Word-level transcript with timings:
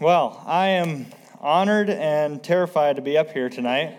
Well, 0.00 0.40
I 0.46 0.68
am 0.68 1.06
honored 1.40 1.90
and 1.90 2.40
terrified 2.40 2.94
to 2.96 3.02
be 3.02 3.18
up 3.18 3.32
here 3.32 3.48
tonight. 3.48 3.98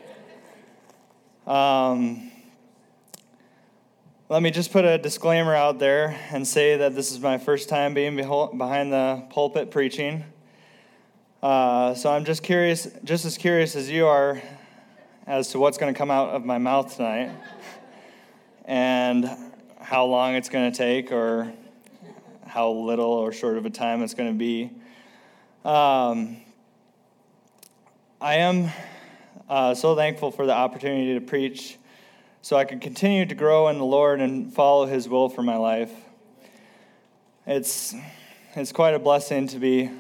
Um, 1.46 2.32
let 4.29 4.41
me 4.41 4.49
just 4.49 4.71
put 4.71 4.85
a 4.85 4.97
disclaimer 4.97 5.54
out 5.54 5.77
there 5.77 6.17
and 6.31 6.47
say 6.47 6.77
that 6.77 6.96
this 6.96 7.12
is 7.12 7.20
my 7.20 7.38
first 7.38 7.67
time 7.67 7.93
being 7.93 8.15
behind 8.15 8.93
the 8.93 9.25
pulpit 9.29 9.71
preaching. 9.71 10.23
Uh, 11.43 11.93
so 11.93 12.09
I'm 12.09 12.23
just 12.23 12.43
curious, 12.43 12.88
just 13.04 13.25
as 13.25 13.38
curious 13.38 13.75
as 13.75 13.89
you 13.89 14.07
are, 14.07 14.41
as 15.27 15.50
to 15.50 15.59
what's 15.59 15.77
going 15.77 15.93
to 15.93 15.97
come 15.97 16.11
out 16.11 16.29
of 16.29 16.45
my 16.45 16.59
mouth 16.59 16.95
tonight, 16.95 17.36
and 18.63 19.29
how 19.81 20.05
long 20.05 20.36
it's 20.36 20.47
going 20.47 20.71
to 20.71 20.77
take, 20.77 21.11
or 21.11 21.52
how 22.47 22.71
little 22.71 23.11
or 23.11 23.34
short 23.34 23.57
of 23.57 23.66
a 23.66 23.70
time 23.70 24.02
it's 24.02 24.13
going 24.13 24.31
to 24.31 24.39
be. 24.39 24.71
Um, 25.66 26.38
I 28.21 28.36
am 28.36 28.71
uh, 29.50 29.75
so 29.75 29.93
thankful 29.93 30.32
for 30.32 30.46
the 30.46 30.54
opportunity 30.54 31.16
to 31.16 31.21
preach 31.21 31.78
so 32.42 32.56
I 32.56 32.64
can 32.64 32.80
continue 32.80 33.25
to 33.25 33.36
grow 33.36 33.67
in 33.67 33.78
the 33.78 33.83
Lord 33.83 34.22
and 34.22 34.53
follow 34.53 34.86
His 34.86 35.09
will 35.09 35.28
for 35.28 35.44
my 35.44 35.58
life. 35.58 35.92
It's, 37.45 37.94
it's 38.56 38.72
quite 38.72 38.94
a 38.94 39.00
blessing 39.00 39.47
to 39.47 39.59
be, 39.59 39.92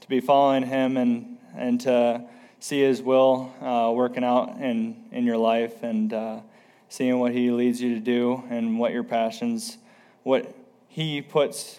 to 0.00 0.08
be 0.08 0.18
following 0.18 0.64
Him 0.64 0.96
and, 0.96 1.38
and 1.56 1.80
to 1.82 2.24
see 2.58 2.80
His 2.80 3.00
will 3.00 3.54
uh, 3.60 3.92
working 3.94 4.24
out 4.24 4.56
in, 4.60 5.04
in 5.12 5.24
your 5.24 5.38
life 5.38 5.84
and 5.84 6.12
uh, 6.12 6.40
seeing 6.88 7.20
what 7.20 7.30
He 7.30 7.52
leads 7.52 7.80
you 7.80 7.94
to 7.94 8.00
do 8.00 8.42
and 8.50 8.80
what 8.80 8.90
your 8.90 9.04
passions, 9.04 9.78
what 10.24 10.52
He 10.88 11.22
puts 11.22 11.78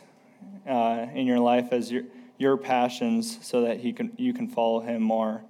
uh, 0.65 1.07
in 1.13 1.27
your 1.27 1.39
life 1.39 1.73
as 1.73 1.91
your 1.91 2.03
your 2.37 2.57
passions 2.57 3.37
so 3.45 3.61
that 3.61 3.79
he 3.79 3.93
can 3.93 4.11
you 4.17 4.33
can 4.33 4.47
follow 4.47 4.81
him 4.81 5.01
more. 5.01 5.41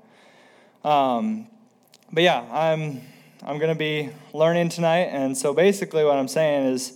Um, 0.84 1.48
but 2.12 2.24
yeah, 2.24 2.46
I'm 2.52 3.02
I'm 3.44 3.58
going 3.58 3.70
to 3.72 3.78
be 3.78 4.10
learning 4.34 4.70
tonight, 4.70 5.10
and 5.12 5.38
so 5.38 5.54
basically 5.54 6.04
what 6.04 6.18
I'm 6.18 6.28
saying 6.28 6.68
is 6.68 6.94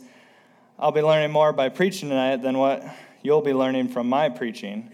I'll 0.78 0.92
be 0.92 1.02
learning 1.02 1.32
more 1.32 1.52
by 1.52 1.70
preaching 1.70 2.10
tonight 2.10 2.38
than 2.38 2.58
what 2.58 2.84
you'll 3.22 3.42
be 3.42 3.54
learning 3.54 3.90
from 3.90 4.08
my 4.08 4.30
preaching. 4.30 4.90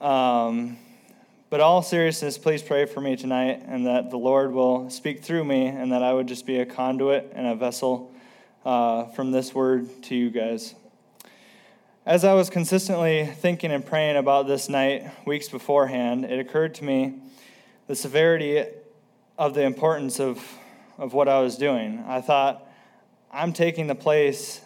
Um, 0.00 0.78
but 1.50 1.60
all 1.60 1.82
seriousness, 1.82 2.38
please 2.38 2.62
pray 2.62 2.86
for 2.86 3.00
me 3.00 3.16
tonight, 3.16 3.62
and 3.66 3.86
that 3.86 4.10
the 4.10 4.16
Lord 4.16 4.52
will 4.52 4.88
speak 4.88 5.22
through 5.22 5.44
me, 5.44 5.66
and 5.66 5.92
that 5.92 6.02
I 6.02 6.12
would 6.12 6.28
just 6.28 6.46
be 6.46 6.58
a 6.58 6.66
conduit 6.66 7.32
and 7.34 7.46
a 7.46 7.54
vessel 7.54 8.12
uh, 8.64 9.06
from 9.06 9.32
this 9.32 9.54
word 9.54 9.88
to 10.04 10.14
you 10.14 10.30
guys. 10.30 10.74
As 12.06 12.24
I 12.24 12.32
was 12.32 12.48
consistently 12.48 13.26
thinking 13.26 13.70
and 13.70 13.84
praying 13.84 14.16
about 14.16 14.46
this 14.46 14.70
night 14.70 15.10
weeks 15.26 15.50
beforehand, 15.50 16.24
it 16.24 16.38
occurred 16.38 16.74
to 16.76 16.84
me 16.84 17.16
the 17.88 17.94
severity 17.94 18.64
of 19.36 19.52
the 19.52 19.64
importance 19.64 20.18
of, 20.18 20.42
of 20.96 21.12
what 21.12 21.28
I 21.28 21.40
was 21.40 21.56
doing. 21.56 22.02
I 22.08 22.22
thought, 22.22 22.66
I'm 23.30 23.52
taking 23.52 23.86
the 23.86 23.94
place 23.94 24.62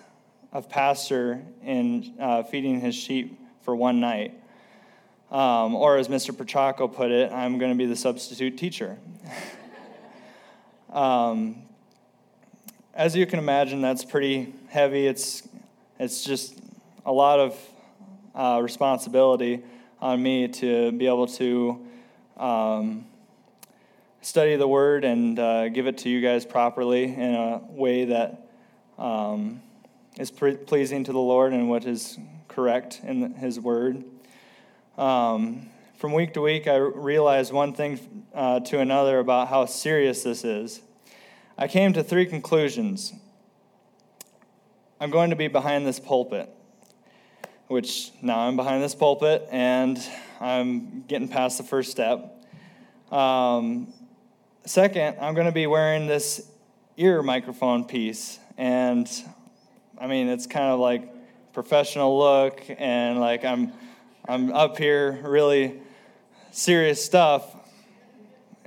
of 0.53 0.69
pastor 0.69 1.43
in 1.65 2.15
uh, 2.21 2.45
feeding 2.45 2.81
his 2.81 2.95
sheep 2.95 3.37
for 3.63 3.75
one 3.75 3.99
night. 3.99 4.41
Um, 5.33 5.75
or 5.75 5.97
as 5.97 6.07
Mr. 6.07 6.31
Petracco 6.31 6.87
put 6.87 7.11
it, 7.11 7.33
I'm 7.33 7.59
going 7.59 7.73
to 7.73 7.77
be 7.77 7.87
the 7.87 7.97
substitute 7.97 8.57
teacher. 8.57 8.97
um, 10.93 11.65
as 12.95 13.17
you 13.17 13.27
can 13.27 13.41
imagine, 13.41 13.81
that's 13.81 14.05
pretty 14.05 14.55
heavy. 14.69 15.09
It's, 15.09 15.43
it's 15.99 16.23
just 16.23 16.61
a 17.07 17.13
lot 17.13 17.39
of 17.39 17.59
uh, 18.35 18.61
responsibility 18.63 19.63
on 20.01 20.23
me 20.23 20.49
to 20.49 20.93
be 20.93 21.07
able 21.07 21.27
to 21.27 21.87
um, 22.37 23.07
study 24.23 24.57
the 24.57 24.67
word 24.67 25.05
and 25.05 25.39
uh, 25.39 25.69
give 25.69 25.87
it 25.87 25.99
to 25.99 26.09
you 26.09 26.21
guys 26.21 26.47
properly 26.47 27.05
in 27.05 27.35
a 27.35 27.61
way 27.69 28.07
that 28.07 28.49
um, 28.99 29.61
is 30.19 30.31
pre- 30.31 30.57
pleasing 30.57 31.05
to 31.05 31.13
the 31.13 31.19
Lord 31.19 31.53
and 31.53 31.69
what 31.69 31.85
is 31.85 32.19
correct 32.49 33.01
in 33.05 33.35
His 33.35 33.61
word. 33.61 34.05
Um, 34.97 35.69
from 35.97 36.13
week 36.13 36.35
to 36.35 36.41
week, 36.41 36.67
I 36.67 36.77
realized 36.77 37.53
one 37.53 37.73
thing 37.73 38.27
uh, 38.35 38.61
to 38.61 38.81
another 38.81 39.19
about 39.19 39.49
how 39.49 39.67
serious 39.67 40.23
this 40.23 40.45
is. 40.45 40.81
I 41.59 41.69
came 41.69 41.93
to 41.93 42.03
three 42.03 42.27
conclusions. 42.27 43.13
I'm 45.01 45.11
going 45.11 45.31
to 45.31 45.37
be 45.37 45.49
behind 45.49 45.87
this 45.87 46.01
pulpit 46.01 46.54
which 47.75 48.13
now 48.23 48.39
I'm 48.39 48.55
behind 48.55 48.85
this 48.85 48.95
pulpit 48.95 49.49
and 49.51 50.01
I'm 50.41 51.03
getting 51.09 51.27
past 51.27 51.59
the 51.59 51.65
first 51.65 51.91
step. 51.91 52.41
Um, 53.11 53.93
second, 54.65 55.17
I'm 55.21 55.35
going 55.35 55.47
to 55.47 55.53
be 55.53 55.67
wearing 55.67 56.07
this 56.07 56.49
ear 56.97 57.21
microphone 57.21 57.85
piece, 57.85 58.39
and 58.57 59.11
I 59.99 60.07
mean, 60.07 60.29
it's 60.29 60.47
kind 60.47 60.67
of 60.67 60.79
like 60.79 61.13
professional 61.53 62.17
look, 62.17 62.63
and 62.79 63.19
like 63.19 63.45
I'm, 63.45 63.73
I'm 64.29 64.53
up 64.53 64.79
here 64.79 65.19
really 65.25 65.81
serious 66.53 67.05
stuff, 67.05 67.57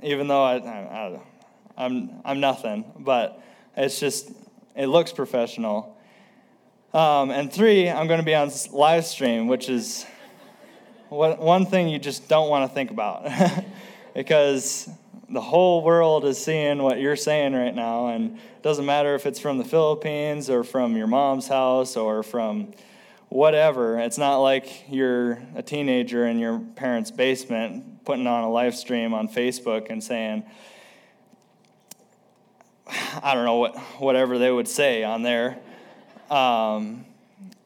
even 0.02 0.28
though 0.28 0.44
I, 0.44 0.56
I, 0.56 1.20
I'm, 1.78 2.10
I'm 2.26 2.40
nothing, 2.40 2.84
but 2.98 3.42
it's 3.74 3.98
just, 3.98 4.30
it 4.76 4.88
looks 4.88 5.12
professional. 5.12 5.97
Um, 6.94 7.30
and 7.30 7.52
three, 7.52 7.90
I'm 7.90 8.06
going 8.06 8.20
to 8.20 8.24
be 8.24 8.34
on 8.34 8.50
live 8.72 9.04
stream, 9.04 9.46
which 9.46 9.68
is 9.68 10.06
one 11.10 11.66
thing 11.66 11.88
you 11.88 11.98
just 11.98 12.28
don't 12.28 12.48
want 12.48 12.68
to 12.68 12.74
think 12.74 12.90
about 12.90 13.30
because 14.14 14.88
the 15.28 15.40
whole 15.40 15.82
world 15.84 16.24
is 16.24 16.42
seeing 16.42 16.82
what 16.82 16.98
you're 16.98 17.16
saying 17.16 17.52
right 17.52 17.74
now. 17.74 18.08
And 18.08 18.38
it 18.38 18.62
doesn't 18.62 18.86
matter 18.86 19.14
if 19.14 19.26
it's 19.26 19.38
from 19.38 19.58
the 19.58 19.64
Philippines 19.64 20.48
or 20.48 20.64
from 20.64 20.96
your 20.96 21.06
mom's 21.06 21.46
house 21.46 21.94
or 21.94 22.22
from 22.22 22.72
whatever. 23.28 23.98
It's 23.98 24.16
not 24.16 24.38
like 24.38 24.90
you're 24.90 25.42
a 25.54 25.62
teenager 25.62 26.26
in 26.26 26.38
your 26.38 26.58
parents' 26.58 27.10
basement 27.10 28.02
putting 28.06 28.26
on 28.26 28.44
a 28.44 28.50
live 28.50 28.74
stream 28.74 29.12
on 29.12 29.28
Facebook 29.28 29.88
and 29.90 30.02
saying, 30.02 30.42
I 33.22 33.34
don't 33.34 33.44
know 33.44 33.56
what 33.56 33.76
whatever 34.00 34.38
they 34.38 34.50
would 34.50 34.68
say 34.68 35.04
on 35.04 35.22
there 35.22 35.58
um, 36.30 37.04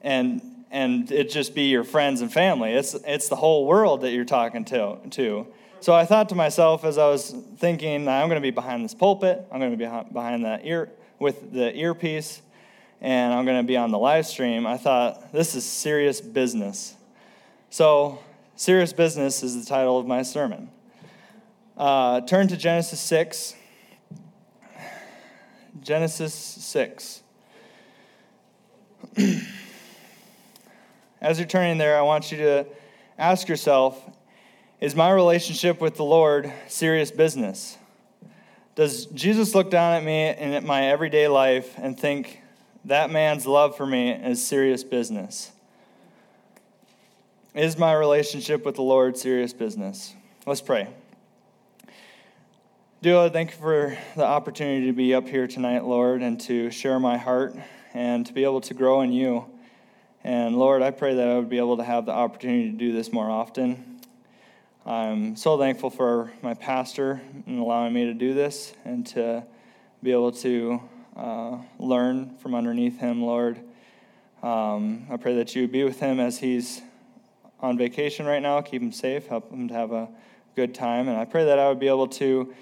and 0.01 0.41
and 0.71 1.11
it 1.13 1.31
just 1.31 1.55
be 1.55 1.65
your 1.65 1.85
friends 1.85 2.21
and 2.23 2.33
family. 2.33 2.73
It's 2.73 2.95
it's 2.95 3.29
the 3.29 3.37
whole 3.37 3.67
world 3.67 4.03
that 4.03 4.13
you're 4.13 4.25
talking 4.25 4.65
to 4.67 4.99
to. 5.11 5.47
So 5.81 5.93
I 5.93 6.05
thought 6.05 6.29
to 6.29 6.35
myself 6.37 6.85
as 6.85 6.97
I 6.97 7.09
was 7.09 7.35
thinking, 7.59 8.09
I'm 8.09 8.29
going 8.29 8.41
to 8.41 8.41
be 8.41 8.53
behind 8.53 8.85
this 8.85 8.95
pulpit. 8.95 9.45
I'm 9.51 9.59
going 9.59 9.73
to 9.73 9.77
be 9.77 10.13
behind 10.13 10.45
that 10.45 10.65
ear 10.65 10.91
with 11.19 11.53
the 11.53 11.77
earpiece, 11.77 12.41
and 13.01 13.35
I'm 13.35 13.45
going 13.45 13.59
to 13.59 13.67
be 13.67 13.77
on 13.77 13.91
the 13.91 13.99
live 13.99 14.27
stream. 14.27 14.67
I 14.67 14.77
thought 14.77 15.33
this 15.33 15.55
is 15.55 15.65
serious 15.65 16.21
business. 16.21 16.95
So 17.71 18.21
serious 18.55 18.93
business 18.93 19.43
is 19.43 19.59
the 19.59 19.69
title 19.69 19.99
of 19.99 20.07
my 20.07 20.23
sermon. 20.23 20.71
Uh, 21.77 22.21
turn 22.21 22.47
to 22.49 22.57
Genesis 22.57 23.01
six. 23.01 23.57
Genesis 25.81 26.33
six. 26.33 27.22
As 31.21 31.39
you're 31.39 31.47
turning 31.47 31.79
there, 31.79 31.99
I 31.99 32.03
want 32.03 32.33
you 32.33 32.39
to 32.39 32.67
ask 33.19 33.47
yourself 33.49 34.03
Is 34.81 34.95
my 34.95 35.11
relationship 35.11 35.81
with 35.81 35.97
the 35.97 36.05
Lord 36.05 36.53
serious 36.69 37.11
business? 37.11 37.77
Does 38.75 39.05
Jesus 39.07 39.55
look 39.55 39.71
down 39.71 39.93
at 39.93 40.03
me 40.03 40.29
and 40.29 40.55
at 40.55 40.65
my 40.65 40.87
everyday 40.87 41.29
life 41.29 41.75
and 41.77 41.99
think 41.99 42.41
that 42.87 43.11
man's 43.11 43.47
love 43.47 43.77
for 43.77 43.87
me 43.87 44.13
is 44.13 44.43
serious 44.45 44.83
business? 44.83 45.53
Is 47.55 47.77
my 47.77 47.93
relationship 47.93 48.65
with 48.65 48.77
the 48.77 48.83
Lord 48.83 49.19
serious 49.19 49.53
business? 49.53 50.15
Let's 50.47 50.63
pray. 50.63 50.89
Dear 53.03 53.17
Lord, 53.17 53.35
thank 53.35 53.51
you 53.51 53.57
for 53.59 53.99
the 54.17 54.25
opportunity 54.25 54.87
to 54.87 54.93
be 54.93 55.13
up 55.13 55.29
here 55.29 55.47
tonight, 55.47 55.85
Lord, 55.85 56.23
and 56.23 56.41
to 56.43 56.71
share 56.71 56.99
my 56.99 57.19
heart 57.19 57.55
and 57.95 58.27
to 58.27 58.33
be 58.33 58.45
able 58.45 58.61
to 58.63 58.75
grow 58.75 59.03
in 59.03 59.13
you. 59.13 59.47
And 60.25 60.57
Lord, 60.57 60.83
I 60.83 60.91
pray 60.91 61.15
that 61.15 61.29
I 61.29 61.37
would 61.37 61.49
be 61.49 61.59
able 61.59 61.77
to 61.79 61.85
have 61.85 62.07
the 62.07 62.13
opportunity 62.13 62.71
to 62.71 62.77
do 62.77 62.93
this 62.93 63.13
more 63.13 63.31
often. 63.31 64.01
I'm 64.85 65.37
so 65.37 65.59
thankful 65.59 65.91
for 65.91 66.33
my 66.43 66.55
pastor 66.55 67.21
and 67.47 67.59
allowing 67.59 67.93
me 67.93 68.07
to 68.07 68.15
do 68.15 68.35
this 68.35 68.73
and 68.85 69.07
to 69.09 69.45
be 70.03 70.13
able 70.13 70.33
to 70.33 70.81
uh, 71.17 71.59
learn 71.79 72.37
from 72.39 72.55
underneath 72.55 72.99
him, 72.99 73.23
Lord. 73.23 73.61
Um, 74.43 75.07
I 75.11 75.17
pray 75.19 75.37
that 75.37 75.55
you 75.55 75.63
would 75.63 75.73
be 75.73 75.85
with 75.85 76.01
him 76.01 76.19
as 76.19 76.39
he's 76.39 76.83
on 77.61 77.79
vacation 77.79 78.27
right 78.27 78.43
now. 78.43 78.61
Keep 78.61 78.83
him 78.83 78.93
safe, 78.93 79.27
help 79.27 79.53
him 79.53 79.69
to 79.69 79.75
have 79.75 79.93
a 79.93 80.09
good 80.57 80.75
time. 80.75 81.09
And 81.09 81.17
I 81.17 81.25
pray 81.25 81.45
that 81.45 81.59
I 81.59 81.69
would 81.69 81.79
be 81.79 81.89
able 81.89 82.09
to 82.09 82.53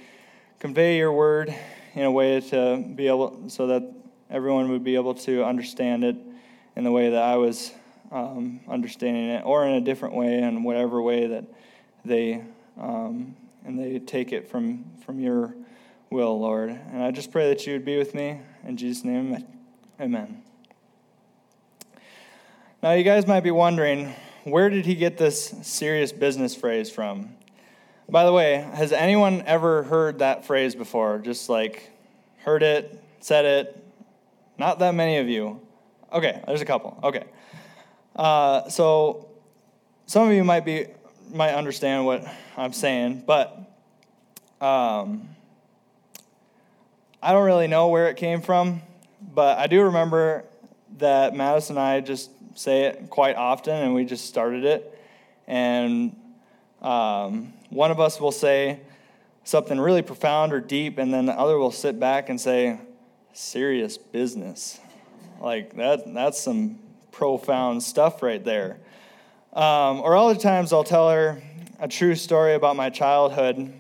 convey 0.59 0.99
your 0.99 1.13
word 1.13 1.55
in 1.95 2.03
a 2.03 2.11
way 2.11 2.41
to 2.41 2.85
be 2.95 3.07
able 3.07 3.49
so 3.49 3.69
that 3.69 3.83
everyone 4.31 4.71
would 4.71 4.85
be 4.85 4.95
able 4.95 5.15
to 5.15 5.45
understand 5.45 6.05
it 6.05 6.17
in 6.77 6.85
the 6.85 6.93
way 6.93 7.11
that 7.11 7.23
I 7.23 7.37
was 7.37 7.73
um, 8.11 8.61
understanding 8.69 9.31
it, 9.31 9.45
or 9.45 9.67
in 9.67 9.75
a 9.75 9.81
different 9.81 10.15
way, 10.15 10.39
in 10.39 10.63
whatever 10.63 11.03
way 11.03 11.27
that 11.27 11.45
they 12.05 12.43
um, 12.79 13.37
and 13.65 13.79
they 13.79 13.99
take 13.99 14.33
it 14.33 14.49
from 14.49 14.85
from 15.05 15.21
your 15.21 15.55
will, 16.11 16.39
Lord. 16.41 16.71
And 16.71 17.03
I 17.03 17.11
just 17.11 17.31
pray 17.31 17.49
that 17.49 17.67
you 17.67 17.75
would 17.75 17.85
be 17.85 17.99
with 17.99 18.15
me 18.15 18.41
in 18.65 18.77
Jesus' 18.77 19.05
name, 19.05 19.45
Amen. 20.01 20.43
Now, 22.83 22.93
you 22.93 23.05
guys 23.05 23.27
might 23.27 23.41
be 23.41 23.51
wondering, 23.51 24.15
where 24.45 24.71
did 24.71 24.87
he 24.87 24.95
get 24.95 25.19
this 25.19 25.55
serious 25.63 26.13
business 26.13 26.55
phrase 26.55 26.91
from? 26.91 27.37
By 28.09 28.25
the 28.25 28.33
way, 28.33 28.67
has 28.73 28.93
anyone 28.93 29.43
ever 29.47 29.83
heard 29.83 30.21
that 30.21 30.47
phrase 30.47 30.75
before? 30.75 31.19
Just 31.19 31.51
like 31.51 31.91
heard 32.39 32.63
it, 32.63 32.99
said 33.21 33.45
it? 33.45 33.90
Not 34.61 34.79
that 34.81 34.95
many 34.95 35.17
of 35.17 35.27
you. 35.27 35.59
Okay, 36.13 36.43
there's 36.47 36.61
a 36.61 36.67
couple. 36.67 37.01
Okay. 37.03 37.25
Uh, 38.15 38.69
so 38.69 39.31
some 40.05 40.29
of 40.29 40.35
you 40.35 40.45
might 40.45 40.67
be 40.67 40.89
might 41.33 41.55
understand 41.55 42.05
what 42.05 42.27
I'm 42.59 42.75
saying, 42.75 43.25
but 43.27 43.57
um, 44.61 45.31
I 47.23 47.33
don't 47.33 47.47
really 47.47 47.69
know 47.69 47.89
where 47.89 48.11
it 48.11 48.19
came 48.19 48.43
from. 48.43 48.83
But 49.33 49.57
I 49.57 49.67
do 49.67 49.81
remember 49.81 50.45
that 50.99 51.35
Madison 51.35 51.79
and 51.79 51.87
I 51.87 52.01
just 52.01 52.31
say 52.55 52.83
it 52.83 53.09
quite 53.09 53.37
often, 53.37 53.75
and 53.75 53.95
we 53.95 54.05
just 54.05 54.27
started 54.27 54.67
it. 54.67 54.99
And 55.47 56.15
um, 56.83 57.55
one 57.71 57.91
of 57.91 57.99
us 57.99 58.21
will 58.21 58.31
say 58.31 58.81
something 59.43 59.81
really 59.81 60.03
profound 60.03 60.53
or 60.53 60.61
deep, 60.61 60.99
and 60.99 61.15
then 61.15 61.25
the 61.25 61.33
other 61.33 61.57
will 61.57 61.73
sit 61.73 61.99
back 61.99 62.29
and 62.29 62.39
say, 62.39 62.79
serious 63.33 63.99
business. 63.99 64.79
Like 65.41 65.75
that, 65.77 66.13
that's 66.13 66.41
some 66.41 66.79
profound 67.13 67.83
stuff 67.83 68.23
right 68.23 68.45
there. 68.45 68.79
Um, 69.53 70.01
or 70.01 70.17
other 70.17 70.39
times 70.39 70.73
I'll 70.73 70.85
tell 70.85 71.11
her 71.11 71.43
a 71.79 71.89
true 71.89 72.15
story 72.15 72.55
about 72.55 72.77
my 72.77 72.91
childhood 72.91 73.73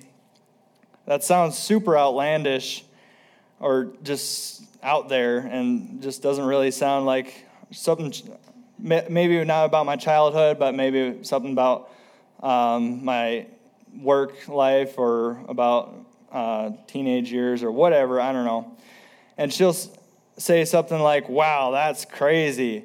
that 1.06 1.24
sounds 1.24 1.58
super 1.58 1.98
outlandish 1.98 2.84
or 3.58 3.92
just 4.04 4.62
out 4.80 5.08
there 5.08 5.38
and 5.38 6.00
just 6.02 6.22
doesn't 6.22 6.44
really 6.44 6.70
sound 6.70 7.04
like 7.04 7.46
something, 7.72 8.12
maybe 8.78 9.44
not 9.44 9.64
about 9.64 9.86
my 9.86 9.96
childhood, 9.96 10.58
but 10.58 10.74
maybe 10.74 11.24
something 11.24 11.50
about 11.50 11.90
um, 12.42 13.04
my 13.04 13.46
work 14.00 14.46
life 14.46 14.98
or 14.98 15.42
about 15.48 15.94
uh, 16.30 16.70
teenage 16.86 17.32
years 17.32 17.64
or 17.64 17.72
whatever. 17.72 18.20
I 18.20 18.32
don't 18.32 18.44
know. 18.44 18.76
And 19.40 19.50
she'll 19.50 19.74
say 20.36 20.66
something 20.66 21.00
like, 21.00 21.30
wow, 21.30 21.70
that's 21.70 22.04
crazy. 22.04 22.84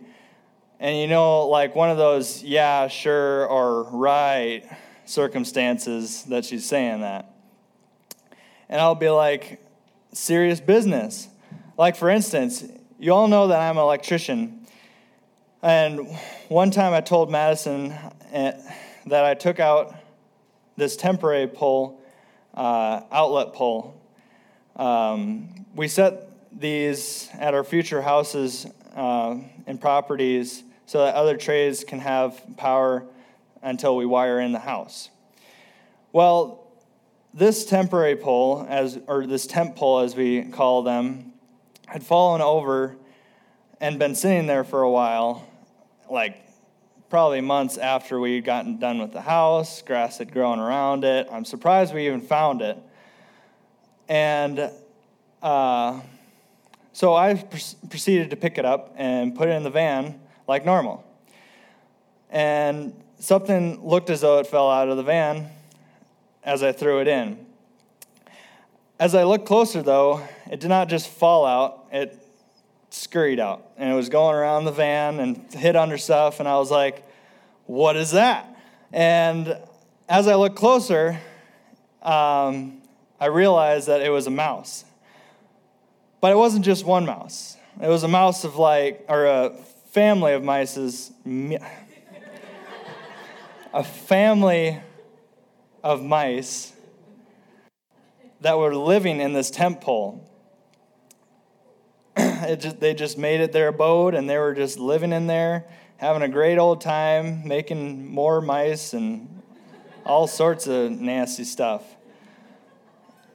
And 0.79 0.97
you 0.97 1.05
know, 1.05 1.49
like 1.49 1.75
one 1.75 1.89
of 1.89 1.97
those, 1.97 2.41
yeah, 2.43 2.87
sure, 2.87 3.45
or 3.47 3.83
right 3.83 4.63
circumstances 5.03 6.23
that 6.23 6.45
she's 6.45 6.65
saying 6.65 7.01
that. 7.01 7.29
And 8.69 8.79
I'll 8.79 8.95
be 8.95 9.09
like, 9.09 9.61
serious 10.13 10.61
business. 10.61 11.27
Like, 11.77 11.97
for 11.97 12.09
instance, 12.09 12.63
you 12.99 13.11
all 13.11 13.27
know 13.27 13.49
that 13.49 13.59
I'm 13.59 13.75
an 13.75 13.83
electrician. 13.83 14.65
And 15.61 16.07
one 16.47 16.71
time 16.71 16.93
I 16.93 17.01
told 17.01 17.29
Madison 17.29 17.93
eh, 18.31 18.53
that 19.07 19.25
I 19.25 19.33
took 19.33 19.59
out 19.59 19.93
this 20.77 20.95
temporary 20.95 21.47
pole, 21.47 22.01
uh, 22.53 23.01
outlet 23.11 23.51
pole. 23.51 24.01
Um, 24.77 25.65
we 25.75 25.89
set 25.89 26.24
these 26.55 27.29
at 27.33 27.53
our 27.53 27.63
future 27.63 28.01
houses 28.01 28.65
uh, 28.95 29.37
and 29.67 29.79
properties 29.79 30.63
so 30.85 30.99
that 30.99 31.15
other 31.15 31.35
trades 31.35 31.83
can 31.83 31.99
have 31.99 32.41
power 32.57 33.05
until 33.61 33.97
we 33.97 34.05
wire 34.05 34.39
in 34.39 34.51
the 34.51 34.59
house. 34.59 35.09
Well, 36.13 36.71
this 37.33 37.65
temporary 37.65 38.15
pole, 38.15 38.65
as 38.69 38.97
or 39.07 39.27
this 39.27 39.45
temp 39.45 39.75
pole 39.75 39.99
as 39.99 40.15
we 40.15 40.43
call 40.43 40.83
them, 40.83 41.33
had 41.87 42.03
fallen 42.03 42.41
over 42.41 42.95
and 43.81 43.99
been 43.99 44.15
sitting 44.15 44.47
there 44.47 44.63
for 44.63 44.83
a 44.83 44.89
while, 44.89 45.45
like 46.09 46.37
probably 47.09 47.41
months 47.41 47.77
after 47.77 48.19
we 48.19 48.35
had 48.35 48.45
gotten 48.45 48.79
done 48.79 48.99
with 48.99 49.11
the 49.11 49.21
house. 49.21 49.81
Grass 49.81 50.19
had 50.19 50.31
grown 50.31 50.59
around 50.59 51.03
it. 51.03 51.27
I'm 51.29 51.43
surprised 51.43 51.93
we 51.93 52.07
even 52.07 52.21
found 52.21 52.61
it. 52.61 52.77
And 54.07 54.71
uh, 55.41 55.99
so 56.95 57.13
I 57.13 57.33
proceeded 57.33 58.29
to 58.29 58.37
pick 58.37 58.57
it 58.57 58.63
up 58.63 58.93
and 58.95 59.35
put 59.35 59.49
it 59.49 59.51
in 59.51 59.63
the 59.63 59.69
van 59.69 60.17
like 60.47 60.63
normal. 60.63 61.03
And 62.29 62.93
something 63.19 63.85
looked 63.85 64.09
as 64.09 64.21
though 64.21 64.39
it 64.39 64.47
fell 64.47 64.71
out 64.71 64.87
of 64.87 64.95
the 64.95 65.03
van 65.03 65.49
as 66.41 66.63
I 66.63 66.71
threw 66.71 67.01
it 67.01 67.09
in. 67.09 67.45
As 68.97 69.13
I 69.13 69.25
looked 69.25 69.45
closer, 69.45 69.81
though, 69.81 70.25
it 70.49 70.61
did 70.61 70.69
not 70.69 70.87
just 70.87 71.09
fall 71.09 71.45
out, 71.45 71.85
it 71.91 72.17
scurried 72.91 73.41
out. 73.41 73.71
And 73.75 73.91
it 73.91 73.93
was 73.93 74.07
going 74.07 74.33
around 74.33 74.63
the 74.63 74.71
van 74.71 75.19
and 75.19 75.53
hit 75.53 75.75
under 75.75 75.97
stuff. 75.97 76.39
And 76.39 76.47
I 76.47 76.55
was 76.55 76.71
like, 76.71 77.03
what 77.65 77.97
is 77.97 78.11
that? 78.11 78.57
And 78.93 79.57
as 80.07 80.29
I 80.29 80.35
looked 80.35 80.55
closer, 80.55 81.19
um, 82.01 82.81
I 83.19 83.25
realized 83.25 83.89
that 83.89 83.99
it 83.99 84.11
was 84.11 84.27
a 84.27 84.31
mouse. 84.31 84.85
But 86.25 86.31
it 86.31 86.37
wasn't 86.37 86.65
just 86.65 86.83
one 86.83 87.05
mouse. 87.05 87.55
It 87.79 87.87
was 87.87 88.01
a 88.01 88.07
mouse 88.07 88.45
of 88.45 88.55
like, 88.55 89.05
or 89.07 89.27
a 89.27 89.51
family 89.91 90.33
of 90.33 90.43
mice's, 90.43 91.11
a 93.71 93.83
family 93.83 94.79
of 95.83 96.01
mice 96.01 96.73
that 98.41 98.57
were 98.57 98.75
living 98.75 99.19
in 99.19 99.33
this 99.33 99.51
temp 99.51 99.81
pole. 99.81 100.27
Just, 102.17 102.79
they 102.79 102.95
just 102.95 103.19
made 103.19 103.39
it 103.39 103.51
their 103.51 103.67
abode 103.67 104.15
and 104.15 104.27
they 104.27 104.39
were 104.39 104.55
just 104.55 104.79
living 104.79 105.13
in 105.13 105.27
there, 105.27 105.67
having 105.97 106.23
a 106.23 106.27
great 106.27 106.57
old 106.57 106.81
time, 106.81 107.47
making 107.47 108.11
more 108.11 108.41
mice 108.41 108.93
and 108.93 109.43
all 110.03 110.25
sorts 110.25 110.65
of 110.65 110.89
nasty 110.89 111.43
stuff. 111.43 111.83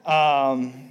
Um, 0.05 0.90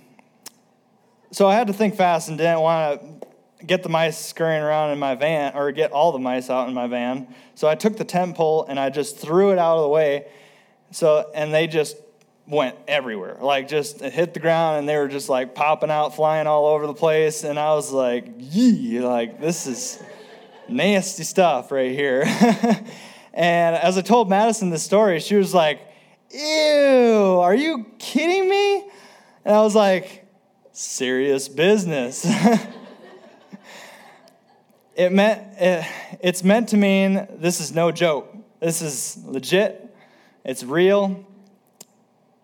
so 1.33 1.47
I 1.47 1.55
had 1.55 1.69
to 1.69 1.73
think 1.73 1.95
fast 1.97 2.29
and 2.29 2.37
didn't 2.37 2.61
want 2.61 3.01
to 3.01 3.65
get 3.67 3.83
the 3.83 3.89
mice 3.89 4.19
scurrying 4.19 4.63
around 4.63 4.91
in 4.91 4.99
my 4.99 5.15
van 5.15 5.55
or 5.55 5.71
get 5.73 5.93
all 5.93 6.13
the 6.13 6.19
mice 6.19 6.51
out 6.51 6.69
in 6.69 6.75
my 6.75 6.87
van. 6.87 7.33
So 7.55 7.69
I 7.69 7.75
took 7.75 7.97
the 7.97 8.05
temp 8.05 8.37
pole 8.37 8.65
and 8.69 8.81
I 8.81 8.91
just 8.91 9.19
threw 9.19 9.53
it 9.53 9.59
out 9.59 9.77
of 9.77 9.83
the 9.83 9.89
way. 9.89 10.27
So 10.91 11.31
and 11.35 11.53
they 11.53 11.67
just 11.67 11.97
went 12.47 12.77
everywhere. 12.89 13.39
Like 13.41 13.69
just 13.69 14.01
hit 14.01 14.35
the 14.35 14.41
ground 14.41 14.79
and 14.79 14.89
they 14.89 14.97
were 14.97 15.09
just 15.09 15.29
like 15.29 15.55
popping 15.55 15.91
out, 15.91 16.17
flying 16.17 16.47
all 16.47 16.67
over 16.67 16.87
the 16.87 16.95
place. 16.95 17.45
And 17.45 17.59
I 17.59 17.75
was 17.75 17.93
like, 17.93 18.27
yee, 18.39 19.01
like 19.01 19.41
this 19.41 19.67
is 19.67 20.03
nasty 20.69 21.23
stuff 21.23 21.71
right 21.71 21.93
here. 21.93 22.23
and 23.35 23.77
as 23.77 23.97
I 23.97 24.01
told 24.01 24.29
Madison 24.29 24.71
the 24.71 24.79
story, 24.79 25.21
she 25.21 25.37
was 25.37 25.55
like, 25.55 25.81
ew, 26.31 27.41
are 27.41 27.55
you 27.55 27.87
kidding 27.99 28.49
me? 28.49 28.89
And 29.45 29.55
I 29.55 29.63
was 29.63 29.75
like, 29.75 30.27
serious 30.81 31.47
business. 31.47 32.25
it 34.97 35.13
meant 35.13 35.43
it, 35.59 35.87
it's 36.21 36.43
meant 36.43 36.71
to 36.71 36.79
mean 36.79 37.29
this 37.37 37.61
is 37.61 37.75
no 37.75 37.93
joke. 37.93 38.35
This 38.61 38.81
is 38.81 39.23
legit. 39.27 39.95
It's 40.43 40.65
real. 40.65 41.27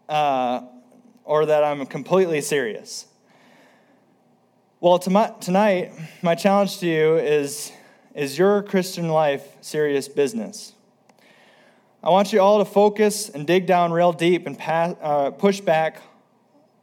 Uh, 0.08 0.60
or 1.24 1.46
that 1.46 1.64
I'm 1.64 1.86
completely 1.86 2.42
serious. 2.42 3.06
Well, 4.80 4.98
tonight, 4.98 5.92
my 6.22 6.34
challenge 6.34 6.78
to 6.78 6.86
you 6.86 7.16
is 7.16 7.72
Is 8.14 8.38
your 8.38 8.62
Christian 8.62 9.08
life 9.08 9.44
serious 9.62 10.08
business? 10.08 10.74
I 12.02 12.10
want 12.10 12.34
you 12.34 12.40
all 12.40 12.58
to 12.58 12.66
focus 12.66 13.30
and 13.30 13.46
dig 13.46 13.66
down 13.66 13.92
real 13.92 14.12
deep 14.12 14.46
and 14.46 14.58
pass, 14.58 14.94
uh, 15.00 15.30
push 15.30 15.60
back 15.60 16.02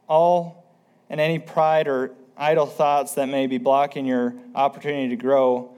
all 0.08 0.63
and 1.08 1.20
any 1.20 1.38
pride 1.38 1.88
or 1.88 2.12
idle 2.36 2.66
thoughts 2.66 3.14
that 3.14 3.28
may 3.28 3.46
be 3.46 3.58
blocking 3.58 4.06
your 4.06 4.34
opportunity 4.54 5.08
to 5.08 5.16
grow 5.16 5.70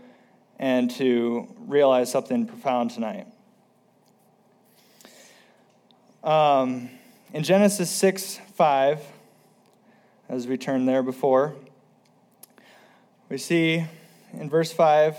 and 0.58 0.90
to 0.92 1.46
realize 1.58 2.10
something 2.10 2.46
profound 2.46 2.90
tonight. 2.90 3.26
Um, 6.24 6.90
in 7.32 7.42
Genesis 7.42 7.90
6 7.90 8.40
5, 8.54 9.00
as 10.28 10.46
we 10.46 10.56
turned 10.56 10.88
there 10.88 11.02
before, 11.02 11.54
we 13.28 13.38
see 13.38 13.84
in 14.32 14.48
verse 14.48 14.72
5 14.72 15.16